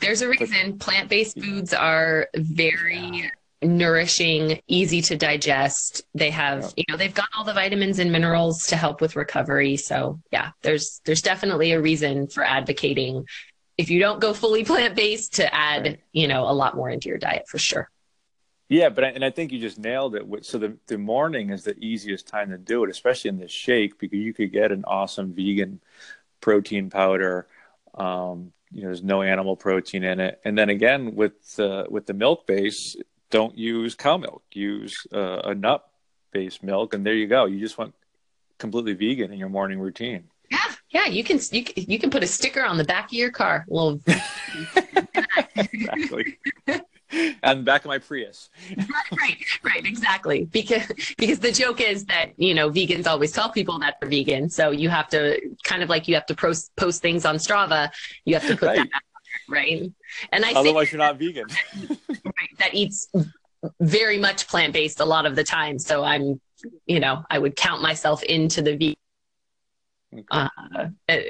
[0.00, 3.30] there's a reason plant based foods are very
[3.62, 6.02] nourishing, easy to digest.
[6.14, 9.76] They have, you know, they've got all the vitamins and minerals to help with recovery.
[9.76, 13.24] So yeah, there's there's definitely a reason for advocating
[13.78, 17.08] if you don't go fully plant based to add, you know, a lot more into
[17.08, 17.88] your diet for sure.
[18.68, 20.24] Yeah, but I, and I think you just nailed it.
[20.46, 23.98] So the the morning is the easiest time to do it, especially in this shake,
[23.98, 25.80] because you could get an awesome vegan
[26.40, 27.46] protein powder.
[27.94, 32.06] Um, you know, there's no animal protein in it, and then again with uh, with
[32.06, 32.96] the milk base,
[33.30, 34.42] don't use cow milk.
[34.52, 35.84] Use uh, a nut
[36.32, 37.46] based milk, and there you go.
[37.46, 37.94] You just went
[38.58, 40.24] completely vegan in your morning routine.
[40.50, 40.58] Yeah,
[40.90, 43.64] yeah, you can you you can put a sticker on the back of your car.
[43.68, 44.00] Well,
[45.56, 46.38] exactly.
[47.42, 48.50] and the back of my Prius.
[48.76, 50.44] right, right, exactly.
[50.46, 54.48] Because because the joke is that you know vegans always tell people that they're vegan,
[54.48, 57.90] so you have to kind of like you have to post post things on Strava.
[58.24, 58.76] You have to put right.
[58.76, 59.02] that out
[59.48, 59.92] there, right?
[60.30, 61.46] And I otherwise you're not vegan.
[62.08, 63.08] right, that eats
[63.80, 65.78] very much plant based a lot of the time.
[65.78, 66.40] So I'm,
[66.86, 68.96] you know, I would count myself into the vegan
[70.30, 70.48] uh,
[71.08, 71.24] at,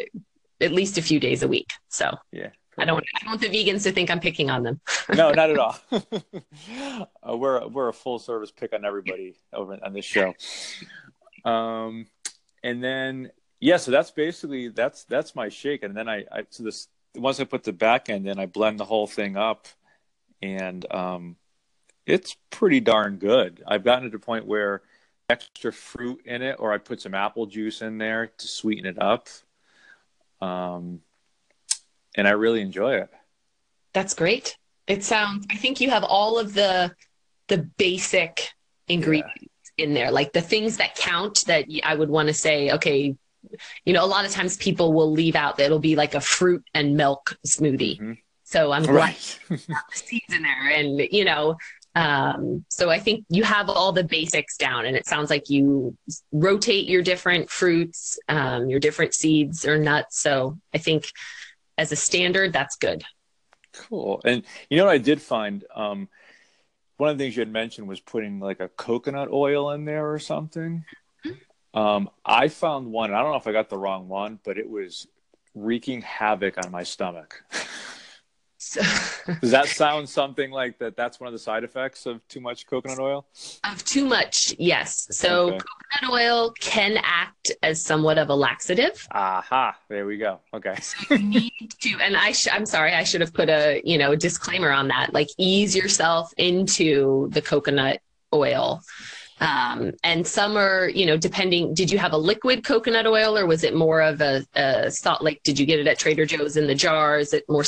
[0.61, 1.71] at, least a few days a week.
[1.88, 2.51] So yeah.
[2.79, 3.05] I don't.
[3.15, 4.81] I don't want the vegans to think I'm picking on them.
[5.15, 5.77] no, not at all.
[5.91, 10.35] uh, we're we're a full service pick on everybody over on this show.
[11.45, 12.07] Um,
[12.63, 13.31] and then
[13.61, 17.41] yeah, so that's basically that's that's my shake, and then I, I so this once
[17.41, 19.69] I put the back end in, I blend the whole thing up,
[20.41, 21.37] and um,
[22.07, 23.63] it's pretty darn good.
[23.67, 24.83] I've gotten to the point where
[25.29, 29.01] extra fruit in it, or I put some apple juice in there to sweeten it
[29.01, 29.29] up.
[30.41, 31.01] Um,
[32.14, 33.11] and I really enjoy it.
[33.92, 34.57] That's great.
[34.87, 35.46] It sounds.
[35.51, 36.94] I think you have all of the
[37.48, 38.48] the basic
[38.88, 39.85] ingredients yeah.
[39.85, 41.44] in there, like the things that count.
[41.46, 43.14] That I would want to say, okay,
[43.85, 46.20] you know, a lot of times people will leave out that it'll be like a
[46.20, 47.98] fruit and milk smoothie.
[47.98, 48.12] Mm-hmm.
[48.44, 49.38] So I'm glad right.
[49.48, 49.59] the
[49.92, 51.57] seeds in there, and you know,
[51.94, 55.96] um, so I think you have all the basics down, and it sounds like you
[56.33, 60.20] rotate your different fruits, um, your different seeds or nuts.
[60.20, 61.11] So I think
[61.79, 63.05] as a standard, that's good.
[63.73, 64.21] Cool.
[64.25, 65.65] And you know what I did find?
[65.75, 66.09] Um,
[66.99, 70.13] one of the things you had mentioned was putting like a coconut oil in there
[70.13, 70.85] or something.
[71.27, 71.79] Mm-hmm.
[71.79, 73.13] Um, I found one.
[73.13, 75.07] I don't know if I got the wrong one, but it was
[75.55, 77.42] wreaking havoc on my stomach.
[78.73, 78.81] So,
[79.42, 80.96] Does that sound something like that?
[80.96, 83.27] That's one of the side effects of too much coconut oil?
[83.64, 85.08] Of too much, yes.
[85.10, 85.58] So, okay.
[85.58, 89.06] coconut oil can act as somewhat of a laxative.
[89.10, 90.40] Aha, there we go.
[90.54, 90.75] Okay.
[90.81, 93.98] so you need to, and I, sh- I'm sorry, I should have put a you
[93.98, 95.12] know disclaimer on that.
[95.12, 98.00] Like, ease yourself into the coconut
[98.33, 98.81] oil.
[99.40, 101.75] Um, and some are, you know, depending.
[101.75, 105.20] Did you have a liquid coconut oil, or was it more of a, a salt?
[105.20, 107.18] Like, did you get it at Trader Joe's in the jar?
[107.18, 107.64] Is it more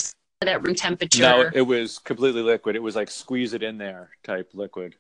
[0.49, 1.23] at room temperature?
[1.23, 2.77] No, it was completely liquid.
[2.77, 4.95] It was like squeeze it in there type liquid.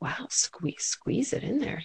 [0.00, 1.82] Wow, squeeze squeeze it in there.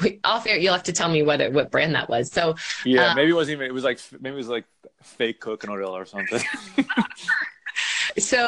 [0.00, 2.32] Wait, off air, you'll have to tell me what it, what brand that was.
[2.32, 2.54] So
[2.84, 3.66] yeah, um, maybe it wasn't even.
[3.66, 4.64] It was like maybe it was like
[5.02, 6.42] fake coconut oil or something.
[8.18, 8.46] so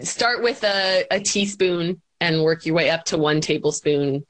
[0.00, 4.24] start with a, a teaspoon and work your way up to one tablespoon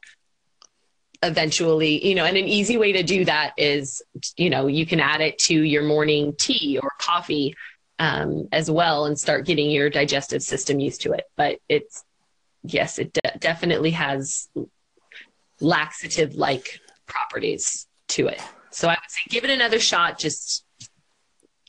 [1.22, 4.02] eventually you know and an easy way to do that is
[4.36, 7.54] you know you can add it to your morning tea or coffee
[7.98, 11.24] um, as well and start getting your digestive system used to it.
[11.36, 12.04] But it's
[12.64, 14.48] yes it de- definitely has
[15.60, 18.40] laxative like properties to it.
[18.70, 20.64] So i would say give it another shot just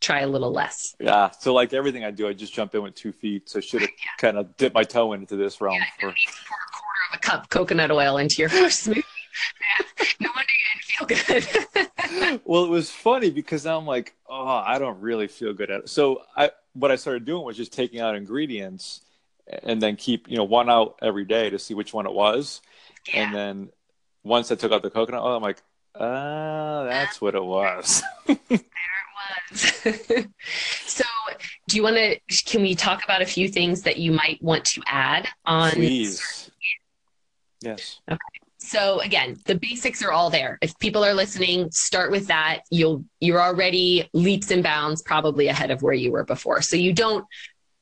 [0.02, 0.96] try a little less.
[1.00, 3.50] Yeah so like everything i do i just jump in with two feet.
[3.50, 4.12] So I should have yeah.
[4.18, 6.02] kind of dipped my toe into this realm yeah, for...
[6.02, 9.04] pour a quarter of a cup coconut oil into your first smoothie
[10.20, 11.68] no wonder you didn't feel good.
[12.46, 15.90] well, it was funny because I'm like, oh, I don't really feel good at it.
[15.90, 19.02] So I, what I started doing was just taking out ingredients
[19.48, 22.62] and then keep, you know, one out every day to see which one it was.
[23.08, 23.24] Yeah.
[23.24, 23.70] And then
[24.24, 25.62] once I took out the coconut oil, I'm like,
[25.96, 28.02] ah, that's what it was.
[28.28, 28.62] there it
[29.52, 30.28] was.
[30.86, 31.04] so,
[31.68, 32.20] do you want to?
[32.46, 35.72] Can we talk about a few things that you might want to add on?
[35.72, 36.52] Please.
[37.62, 38.02] Yes.
[38.10, 38.18] Okay.
[38.74, 40.58] So again, the basics are all there.
[40.60, 42.62] If people are listening, start with that.
[42.72, 46.64] You'll you're already leaps and bounds probably ahead of where you were before.
[46.64, 47.24] So you don't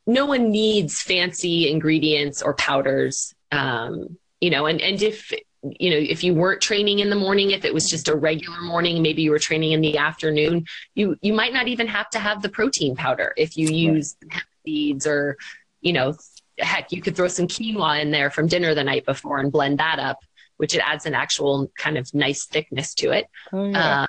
[0.06, 3.34] no one needs fancy ingredients or powders.
[3.54, 5.32] Um, you know, and and if
[5.64, 8.60] you know if you weren't training in the morning if it was just a regular
[8.62, 10.66] morning maybe you were training in the afternoon
[10.96, 14.44] you you might not even have to have the protein powder if you use hemp
[14.66, 15.38] seeds or
[15.82, 16.16] you know
[16.58, 19.78] heck you could throw some quinoa in there from dinner the night before and blend
[19.78, 20.18] that up
[20.62, 23.26] which it adds an actual kind of nice thickness to it.
[23.52, 24.02] Oh, yeah.
[24.04, 24.08] uh,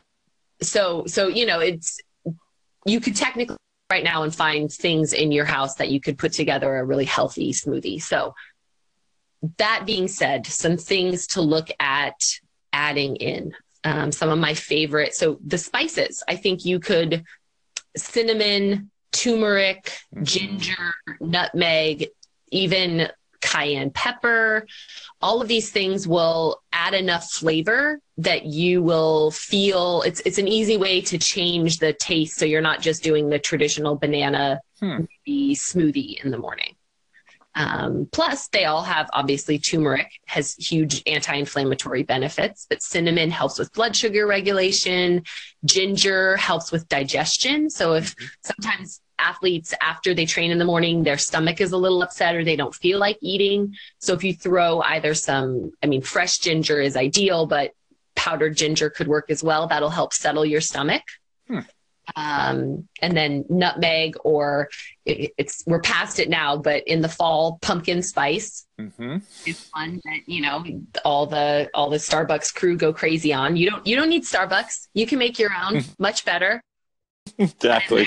[0.60, 1.98] so, so, you know, it's,
[2.84, 3.56] you could technically
[3.90, 7.06] right now and find things in your house that you could put together a really
[7.06, 8.02] healthy smoothie.
[8.02, 8.34] So
[9.56, 12.20] that being said, some things to look at
[12.70, 13.54] adding in.
[13.84, 15.14] Um, some of my favorite.
[15.14, 17.24] So the spices, I think you could
[17.96, 19.84] cinnamon, turmeric,
[20.14, 20.24] mm-hmm.
[20.24, 22.08] ginger, nutmeg,
[22.50, 23.08] even
[23.52, 24.66] cayenne pepper.
[25.20, 30.48] All of these things will add enough flavor that you will feel it's it's an
[30.48, 35.02] easy way to change the taste so you're not just doing the traditional banana hmm.
[35.26, 36.74] smoothie in the morning.
[37.54, 43.72] Um, plus, they all have obviously turmeric has huge anti-inflammatory benefits, but cinnamon helps with
[43.74, 45.22] blood sugar regulation.
[45.64, 47.68] Ginger helps with digestion.
[47.68, 48.26] So if mm-hmm.
[48.42, 52.44] sometimes athletes after they train in the morning their stomach is a little upset or
[52.44, 53.74] they don't feel like eating.
[53.98, 57.72] So if you throw either some i mean fresh ginger is ideal but
[58.14, 59.66] powdered ginger could work as well.
[59.66, 61.02] That'll help settle your stomach.
[61.48, 61.60] Hmm.
[62.16, 64.68] um, and then nutmeg or
[65.04, 69.18] it, it's we're past it now but in the fall pumpkin spice mm-hmm.
[69.46, 70.64] is one that you know
[71.04, 73.56] all the all the starbucks crew go crazy on.
[73.56, 74.88] You don't you don't need starbucks.
[74.94, 75.84] You can make your own.
[75.98, 76.62] Much better.
[77.38, 78.04] Exactly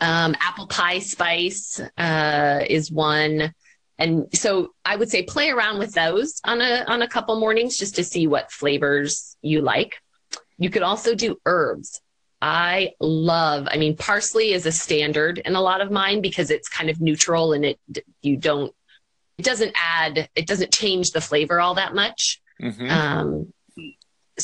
[0.00, 3.52] um, apple pie spice uh, is one.
[3.98, 7.76] And so I would say play around with those on a on a couple mornings
[7.76, 9.96] just to see what flavors you like.
[10.58, 12.00] You could also do herbs.
[12.42, 16.68] I love, I mean, parsley is a standard in a lot of mine because it's
[16.68, 17.78] kind of neutral and it
[18.22, 18.74] you don't
[19.36, 22.40] it doesn't add it doesn't change the flavor all that much.
[22.62, 22.90] Mm-hmm.
[22.90, 23.52] Um,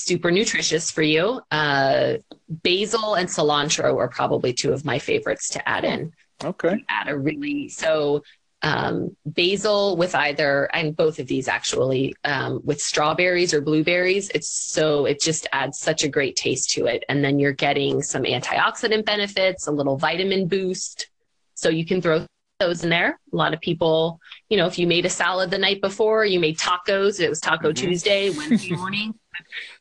[0.02, 1.40] super nutritious for you.
[1.50, 2.14] Uh,
[2.48, 6.12] basil and cilantro are probably two of my favorites to add in.
[6.44, 6.84] Okay.
[6.88, 8.22] Add a really so
[8.62, 14.30] um, basil with either and both of these actually um, with strawberries or blueberries.
[14.30, 18.02] It's so it just adds such a great taste to it, and then you're getting
[18.02, 21.08] some antioxidant benefits, a little vitamin boost.
[21.54, 22.26] So you can throw
[22.58, 23.18] those in there.
[23.32, 26.40] A lot of people, you know, if you made a salad the night before, you
[26.40, 27.86] made tacos, it was Taco mm-hmm.
[27.86, 29.14] Tuesday, Wednesday morning,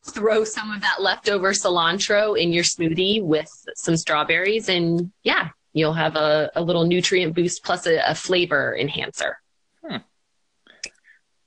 [0.03, 5.93] throw some of that leftover cilantro in your smoothie with some strawberries, and yeah, you'll
[5.93, 9.39] have a, a little nutrient boost plus a, a flavor enhancer.
[9.85, 9.97] Hmm.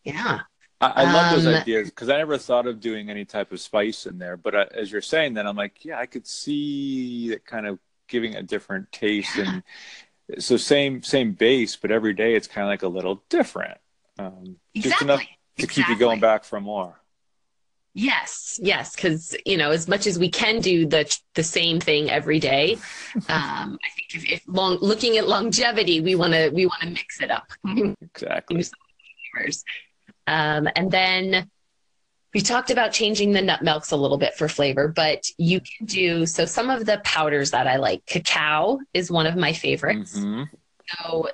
[0.05, 0.41] Yeah.
[0.81, 3.61] I, I love um, those ideas because I never thought of doing any type of
[3.61, 4.37] spice in there.
[4.37, 7.79] But uh, as you're saying that, I'm like, yeah, I could see that kind of
[8.07, 9.61] giving a different taste yeah.
[10.29, 13.79] and so same same base, but every day it's kind of like a little different.
[14.19, 14.91] Um, exactly.
[14.91, 15.27] Just enough to
[15.57, 15.83] exactly.
[15.83, 16.98] keep you going back for more.
[17.95, 22.11] Yes, yes, because you know, as much as we can do the the same thing
[22.11, 22.75] every day,
[23.29, 26.91] um, I think if, if long looking at longevity, we want to we want to
[26.91, 27.51] mix it up.
[28.01, 28.65] exactly.
[30.27, 31.49] Um, and then
[32.35, 35.87] we talked about changing the nut milks a little bit for flavor, but you can
[35.87, 36.45] do so.
[36.45, 40.19] Some of the powders that I like, cacao is one of my favorites.
[40.19, 40.45] Mm-hmm.
[40.89, 41.29] So,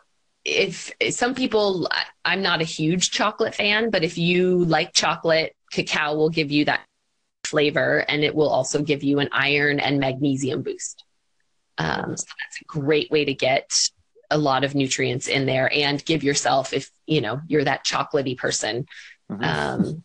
[0.45, 1.89] if some people,
[2.25, 6.65] I'm not a huge chocolate fan, but if you like chocolate, cacao will give you
[6.67, 6.81] that
[7.45, 11.05] flavor and it will also give you an iron and magnesium boost.
[11.77, 13.91] Um, so that's a great way to get
[14.31, 18.37] a lot of nutrients in there and give yourself, if you know you're that chocolatey
[18.37, 18.87] person.
[19.31, 19.45] Mm-hmm.
[19.45, 20.05] Um,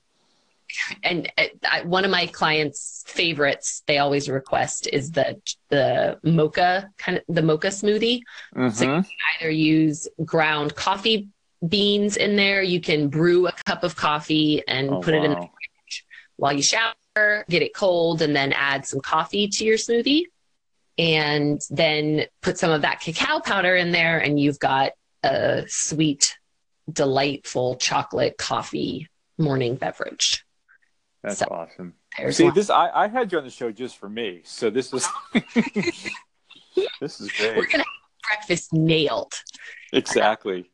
[1.04, 5.40] and uh, I, one of my clients' favorites they always request is the
[5.70, 8.22] the mocha kind of the mocha smoothie.
[8.56, 8.70] Mm-hmm.
[8.70, 9.06] So you can
[9.40, 11.30] either use ground coffee
[11.68, 12.62] beans in there.
[12.62, 15.24] You can brew a cup of coffee and oh, put wow.
[15.24, 15.50] it in
[16.40, 20.24] while you shower, get it cold, and then add some coffee to your smoothie
[21.00, 24.92] and then put some of that cacao powder in there, and you've got
[25.24, 26.38] a sweet,
[26.92, 30.46] delightful chocolate coffee morning beverage.
[31.24, 31.94] That's so, awesome.
[32.32, 32.54] See, one.
[32.54, 35.08] this I, I had you on the show just for me, so this is
[37.00, 37.56] this is great.
[37.56, 39.34] We're gonna have breakfast nailed.
[39.94, 40.70] Exactly.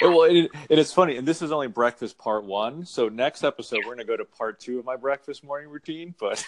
[0.00, 2.84] Well, it, it is funny, and this is only breakfast part one.
[2.84, 6.14] So next episode, we're gonna go to part two of my breakfast morning routine.
[6.18, 6.46] But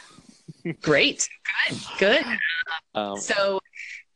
[0.82, 1.28] Great.
[1.68, 1.78] Good.
[1.98, 2.24] Good.
[2.94, 3.60] Um, so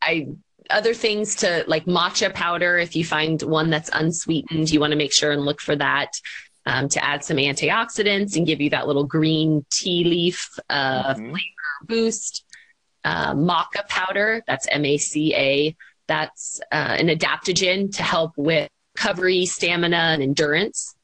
[0.03, 0.29] I
[0.69, 4.97] other things to like matcha powder if you find one that's unsweetened you want to
[4.97, 6.13] make sure and look for that
[6.67, 11.31] um, to add some antioxidants and give you that little green tea leaf uh, mm-hmm.
[11.31, 12.45] flavor boost
[13.03, 15.75] uh, maca powder that's m-a-c-a
[16.07, 18.71] that's uh, an adaptogen to help with
[19.01, 20.95] recovery stamina and endurance.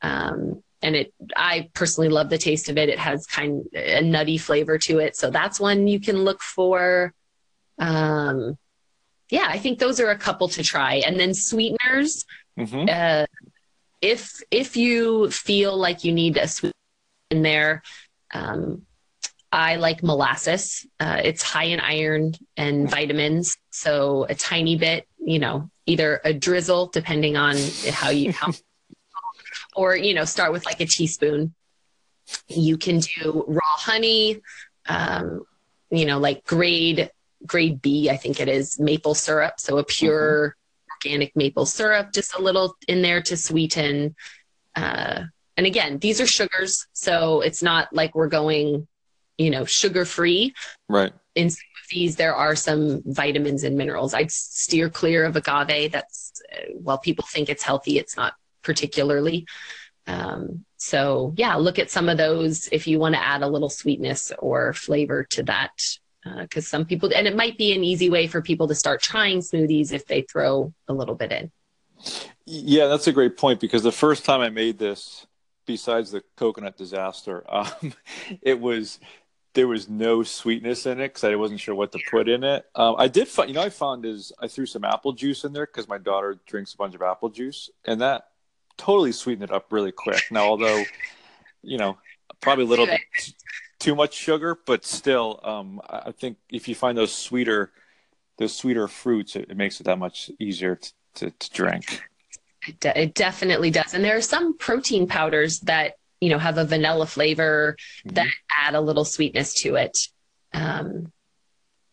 [0.00, 2.88] Um, and it i personally love the taste of it.
[2.88, 5.16] It has kind of a nutty flavor to it.
[5.16, 7.12] So that's one you can look for.
[7.78, 8.58] Um
[9.30, 10.96] yeah i think those are a couple to try.
[11.06, 12.24] And then sweeteners
[12.58, 12.86] mm-hmm.
[12.88, 13.26] uh,
[14.00, 16.74] if if you feel like you need a sweet
[17.30, 17.82] in there
[18.34, 18.82] um,
[19.52, 20.86] i like molasses.
[20.98, 26.32] Uh, it's high in iron and vitamins so a tiny bit you know either a
[26.32, 27.56] drizzle depending on
[27.90, 28.52] how you how
[29.76, 31.54] or you know start with like a teaspoon.
[32.48, 34.40] You can do raw honey
[34.88, 35.44] um,
[35.90, 37.10] you know like grade
[37.44, 39.54] grade b i think it is maple syrup.
[39.58, 41.08] So a pure mm-hmm.
[41.08, 44.14] organic maple syrup just a little in there to sweeten.
[44.74, 45.24] Uh,
[45.58, 48.88] and again these are sugars so it's not like we're going
[49.38, 50.52] you know sugar free
[50.88, 55.36] right in some of these there are some vitamins and minerals i'd steer clear of
[55.36, 59.46] agave that's uh, while people think it's healthy it's not particularly.
[60.06, 63.68] Um, so yeah, look at some of those if you want to add a little
[63.68, 65.72] sweetness or flavor to that.
[66.38, 69.02] Because uh, some people, and it might be an easy way for people to start
[69.02, 71.50] trying smoothies if they throw a little bit in.
[72.46, 75.26] Yeah, that's a great point because the first time I made this,
[75.66, 77.92] besides the coconut disaster, um,
[78.40, 79.00] it was
[79.54, 82.64] there was no sweetness in it because I wasn't sure what to put in it.
[82.74, 85.52] Um, I did find, you know, I found is I threw some apple juice in
[85.52, 88.28] there because my daughter drinks a bunch of apple juice, and that
[88.78, 90.22] totally sweetened it up really quick.
[90.30, 90.82] Now, although,
[91.62, 91.98] you know,
[92.40, 93.00] probably a little bit
[93.78, 97.72] too much sugar, but still, um, I think if you find those sweeter,
[98.38, 102.02] those sweeter fruits, it, it makes it that much easier to, to, to drink.
[102.66, 103.92] It, de- it, definitely does.
[103.94, 108.14] And there are some protein powders that, you know, have a vanilla flavor mm-hmm.
[108.14, 109.98] that add a little sweetness to it
[110.54, 111.10] um,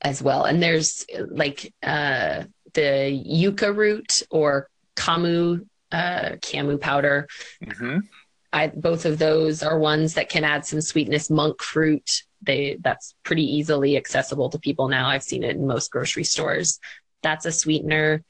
[0.01, 0.43] as well.
[0.43, 2.43] And there's like uh,
[2.75, 7.27] the yucca root or camu uh, camu powder.
[7.65, 7.97] Mm-hmm.
[8.53, 11.31] I, both of those are ones that can add some sweetness.
[11.31, 15.09] Monk fruit, they that's pretty easily accessible to people now.
[15.09, 16.79] I've seen it in most grocery stores.
[17.23, 18.23] That's a sweetener.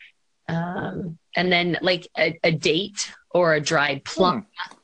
[0.47, 4.76] Um, and then like a, a, date or a dried plum mm.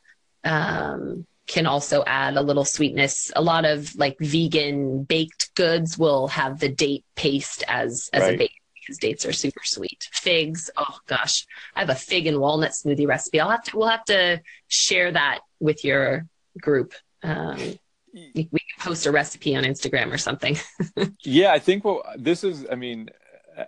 [0.45, 3.31] Um, can also add a little sweetness.
[3.35, 8.35] A lot of like vegan baked goods will have the date paste as as right.
[8.35, 10.07] a base because dates are super sweet.
[10.11, 13.39] Figs, oh gosh, I have a fig and walnut smoothie recipe.
[13.39, 16.27] I'll have to we'll have to share that with your
[16.61, 16.93] group.
[17.23, 17.77] Um,
[18.13, 20.57] we can post a recipe on Instagram or something.
[21.23, 22.65] yeah, I think well, this is.
[22.71, 23.09] I mean,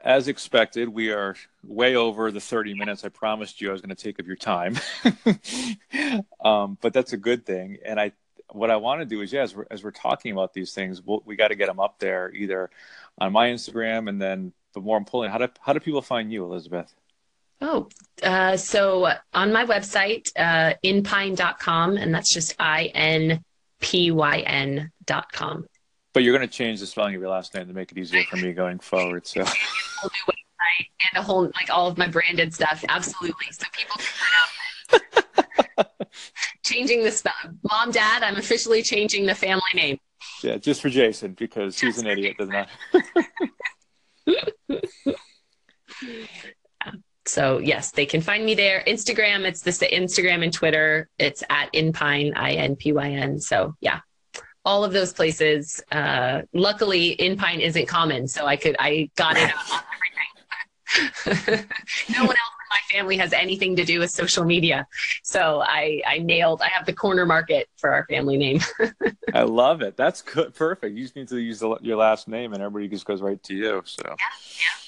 [0.03, 3.95] as expected, we are way over the 30 minutes I promised you I was going
[3.95, 4.77] to take of your time.
[6.43, 7.77] um, but that's a good thing.
[7.85, 8.11] And I,
[8.51, 11.01] what I want to do is, yeah, as we're, as we're talking about these things,
[11.01, 12.69] we'll, we got to get them up there either
[13.17, 16.45] on my Instagram and then but more importantly, how do how do people find you,
[16.45, 16.93] Elizabeth?
[17.61, 17.89] Oh,
[18.21, 23.43] uh, so on my website, uh, inpyn.com, and that's just I N
[23.79, 25.65] P Y N.com.
[26.17, 28.23] But you're going to change the spelling of your last name to make it easier
[28.23, 29.27] for me going forward.
[29.27, 29.41] So.
[29.41, 29.49] and
[31.13, 33.45] a whole like all of my branded stuff, absolutely.
[33.51, 34.01] So people
[35.77, 35.85] can
[36.65, 37.23] changing this.
[37.69, 39.99] Mom, Dad, I'm officially changing the family name.
[40.41, 42.67] Yeah, just for Jason because just he's an idiot, doesn't
[47.27, 48.83] so yes, they can find me there.
[48.87, 51.09] Instagram, it's this Instagram and Twitter.
[51.19, 53.39] It's at Inpyn, I N P Y N.
[53.39, 53.99] So yeah,
[54.67, 55.81] all of those places.
[55.93, 61.65] Uh, luckily, pine isn't common, so I could I got it on everything.
[62.09, 64.85] no one else in my family has anything to do with social media,
[65.23, 66.61] so I I nailed.
[66.61, 68.59] I have the corner market for our family name.
[69.33, 69.95] I love it.
[69.95, 70.53] That's good.
[70.53, 70.97] Perfect.
[70.97, 73.55] You just need to use the, your last name, and everybody just goes right to
[73.55, 73.81] you.
[73.85, 74.15] So yeah,
[74.59, 74.87] yeah.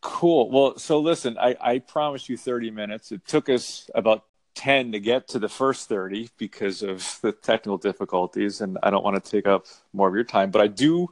[0.00, 0.50] Cool.
[0.50, 3.12] Well, so listen, I, I promised you 30 minutes.
[3.12, 4.24] It took us about
[4.54, 9.04] 10 to get to the first 30 because of the technical difficulties and i don't
[9.04, 11.08] want to take up more of your time but i do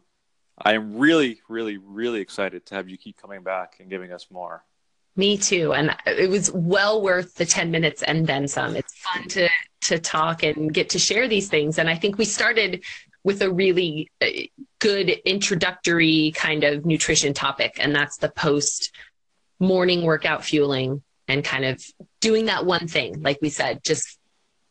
[0.59, 4.27] i am really really really excited to have you keep coming back and giving us
[4.31, 4.65] more.
[5.17, 8.77] Me too and it was well worth the 10 minutes and then some.
[8.77, 9.49] It's fun to
[9.83, 12.85] to talk and get to share these things and i think we started
[13.23, 14.27] with a really uh,
[14.79, 18.95] good introductory kind of nutrition topic and that's the post
[19.59, 21.83] morning workout fueling and kind of
[22.21, 24.19] doing that one thing, like we said, just,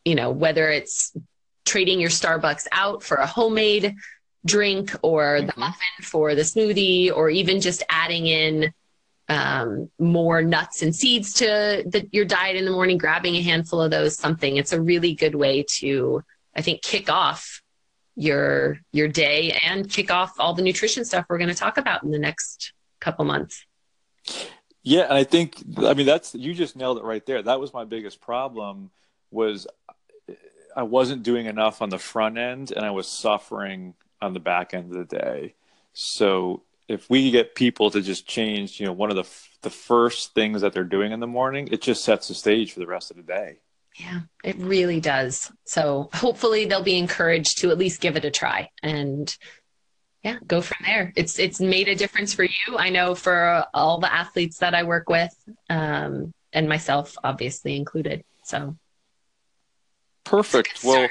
[0.06, 1.16] you know, whether it's
[1.66, 3.95] trading your Starbucks out for a homemade
[4.45, 5.47] drink or mm-hmm.
[5.47, 8.72] the muffin for the smoothie, or even just adding in
[9.28, 13.82] um, more nuts and seeds to the, your diet in the morning, grabbing a handful
[13.82, 14.58] of those, something.
[14.58, 16.24] It's a really good way to,
[16.56, 17.62] I think, kick off
[18.16, 22.04] your your day and kick off all the nutrition stuff we're going to talk about
[22.04, 23.66] in the next couple months.
[24.84, 27.42] Yeah, and I think I mean that's you just nailed it right there.
[27.42, 28.92] That was my biggest problem
[29.32, 29.68] was
[30.76, 34.74] I wasn't doing enough on the front end and I was suffering on the back
[34.74, 35.56] end of the day.
[35.94, 39.28] So if we get people to just change, you know, one of the
[39.62, 42.80] the first things that they're doing in the morning, it just sets the stage for
[42.80, 43.58] the rest of the day.
[43.96, 45.52] Yeah, it really does.
[45.66, 49.36] So hopefully they'll be encouraged to at least give it a try and
[50.24, 51.14] yeah go from there.
[51.16, 52.78] It's it's made a difference for you.
[52.78, 55.34] I know for all the athletes that i work with
[55.70, 58.24] um, and myself obviously included.
[58.44, 58.76] So.
[60.24, 60.84] Perfect.
[60.84, 61.10] Well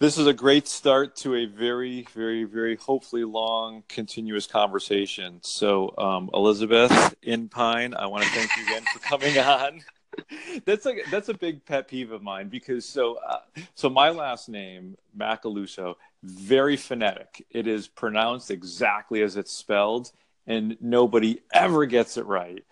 [0.00, 5.40] this is a great start to a very very very hopefully long continuous conversation.
[5.42, 9.80] So um, elizabeth in pine i want to thank you again for coming on
[10.64, 13.40] that's like that's a big pet peeve of mine because so uh,
[13.74, 17.46] so my last name Macaluso very phonetic.
[17.50, 20.12] It is pronounced exactly as it's spelled,
[20.46, 22.64] and nobody ever gets it right.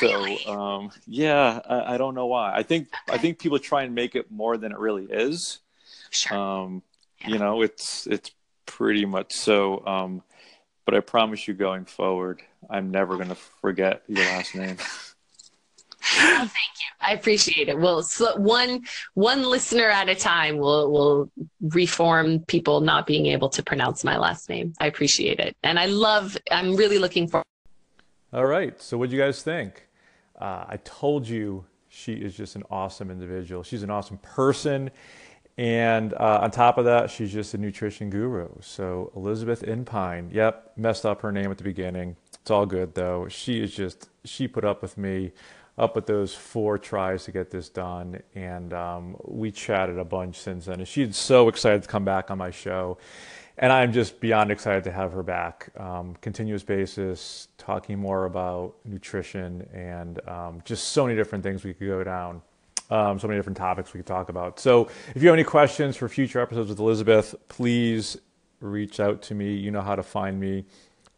[0.00, 0.38] Really?
[0.38, 2.54] So, um, yeah, I, I, don't know why.
[2.54, 3.16] I think okay.
[3.16, 5.58] I think people try and make it more than it really is.
[6.10, 6.36] Sure.
[6.38, 6.82] Um,
[7.20, 7.28] yeah.
[7.28, 8.30] You know, it's it's
[8.64, 9.84] pretty much so.
[9.86, 10.22] Um,
[10.84, 14.76] but I promise you, going forward, I'm never going to forget your last name.
[16.16, 16.86] Thank you.
[17.00, 17.78] I appreciate it.
[17.78, 23.48] Well, so one one listener at a time will will reform people not being able
[23.50, 24.72] to pronounce my last name.
[24.80, 26.36] I appreciate it, and I love.
[26.50, 27.42] I'm really looking for.
[28.32, 28.80] All right.
[28.80, 29.86] So, what do you guys think?
[30.38, 33.62] Uh, I told you she is just an awesome individual.
[33.62, 34.90] She's an awesome person.
[35.58, 38.50] And uh, on top of that, she's just a nutrition guru.
[38.60, 42.16] So Elizabeth Inpyn, yep, messed up her name at the beginning.
[42.34, 43.26] It's all good though.
[43.28, 45.32] She is just she put up with me
[45.78, 48.20] up with those four tries to get this done.
[48.34, 50.78] And um, we chatted a bunch since then.
[50.80, 52.98] And she's so excited to come back on my show.
[53.58, 55.70] And I'm just beyond excited to have her back.
[55.78, 61.72] Um, continuous basis, talking more about nutrition and um, just so many different things we
[61.72, 62.42] could go down.
[62.88, 64.60] Um, so many different topics we could talk about.
[64.60, 68.16] So if you have any questions for future episodes with Elizabeth, please
[68.60, 69.54] reach out to me.
[69.54, 70.64] You know how to find me.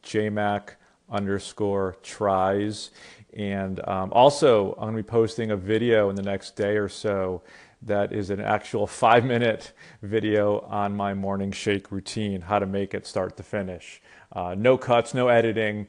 [0.03, 0.71] JMac
[1.11, 2.91] underscore tries.
[3.39, 6.89] And um, also, I'm going to be posting a video in the next day or
[6.89, 7.43] so
[7.83, 9.73] that is an actual five minute
[10.03, 14.03] video on my morning shake routine, how to make it start to finish.
[14.33, 15.87] Uh, no cuts, no editing,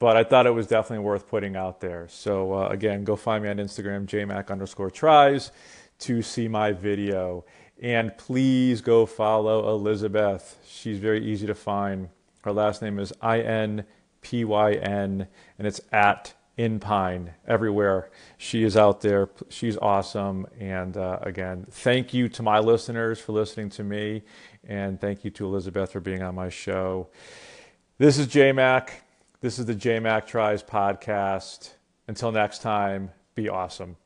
[0.00, 2.08] but I thought it was definitely worth putting out there.
[2.08, 5.52] So, uh, again, go find me on Instagram, jmac underscore tries,
[6.00, 7.44] to see my video.
[7.80, 10.58] And please go follow Elizabeth.
[10.66, 12.08] She's very easy to find.
[12.42, 13.84] Her last name is I N
[14.20, 15.28] P Y N,
[15.58, 18.10] and it's at Inpyn everywhere.
[18.36, 19.30] She is out there.
[19.48, 20.46] She's awesome.
[20.58, 24.22] And uh, again, thank you to my listeners for listening to me.
[24.64, 27.08] And thank you to Elizabeth for being on my show.
[27.98, 28.90] This is JMac.
[29.40, 31.70] This is the JMac Tries podcast.
[32.08, 33.96] Until next time, be awesome.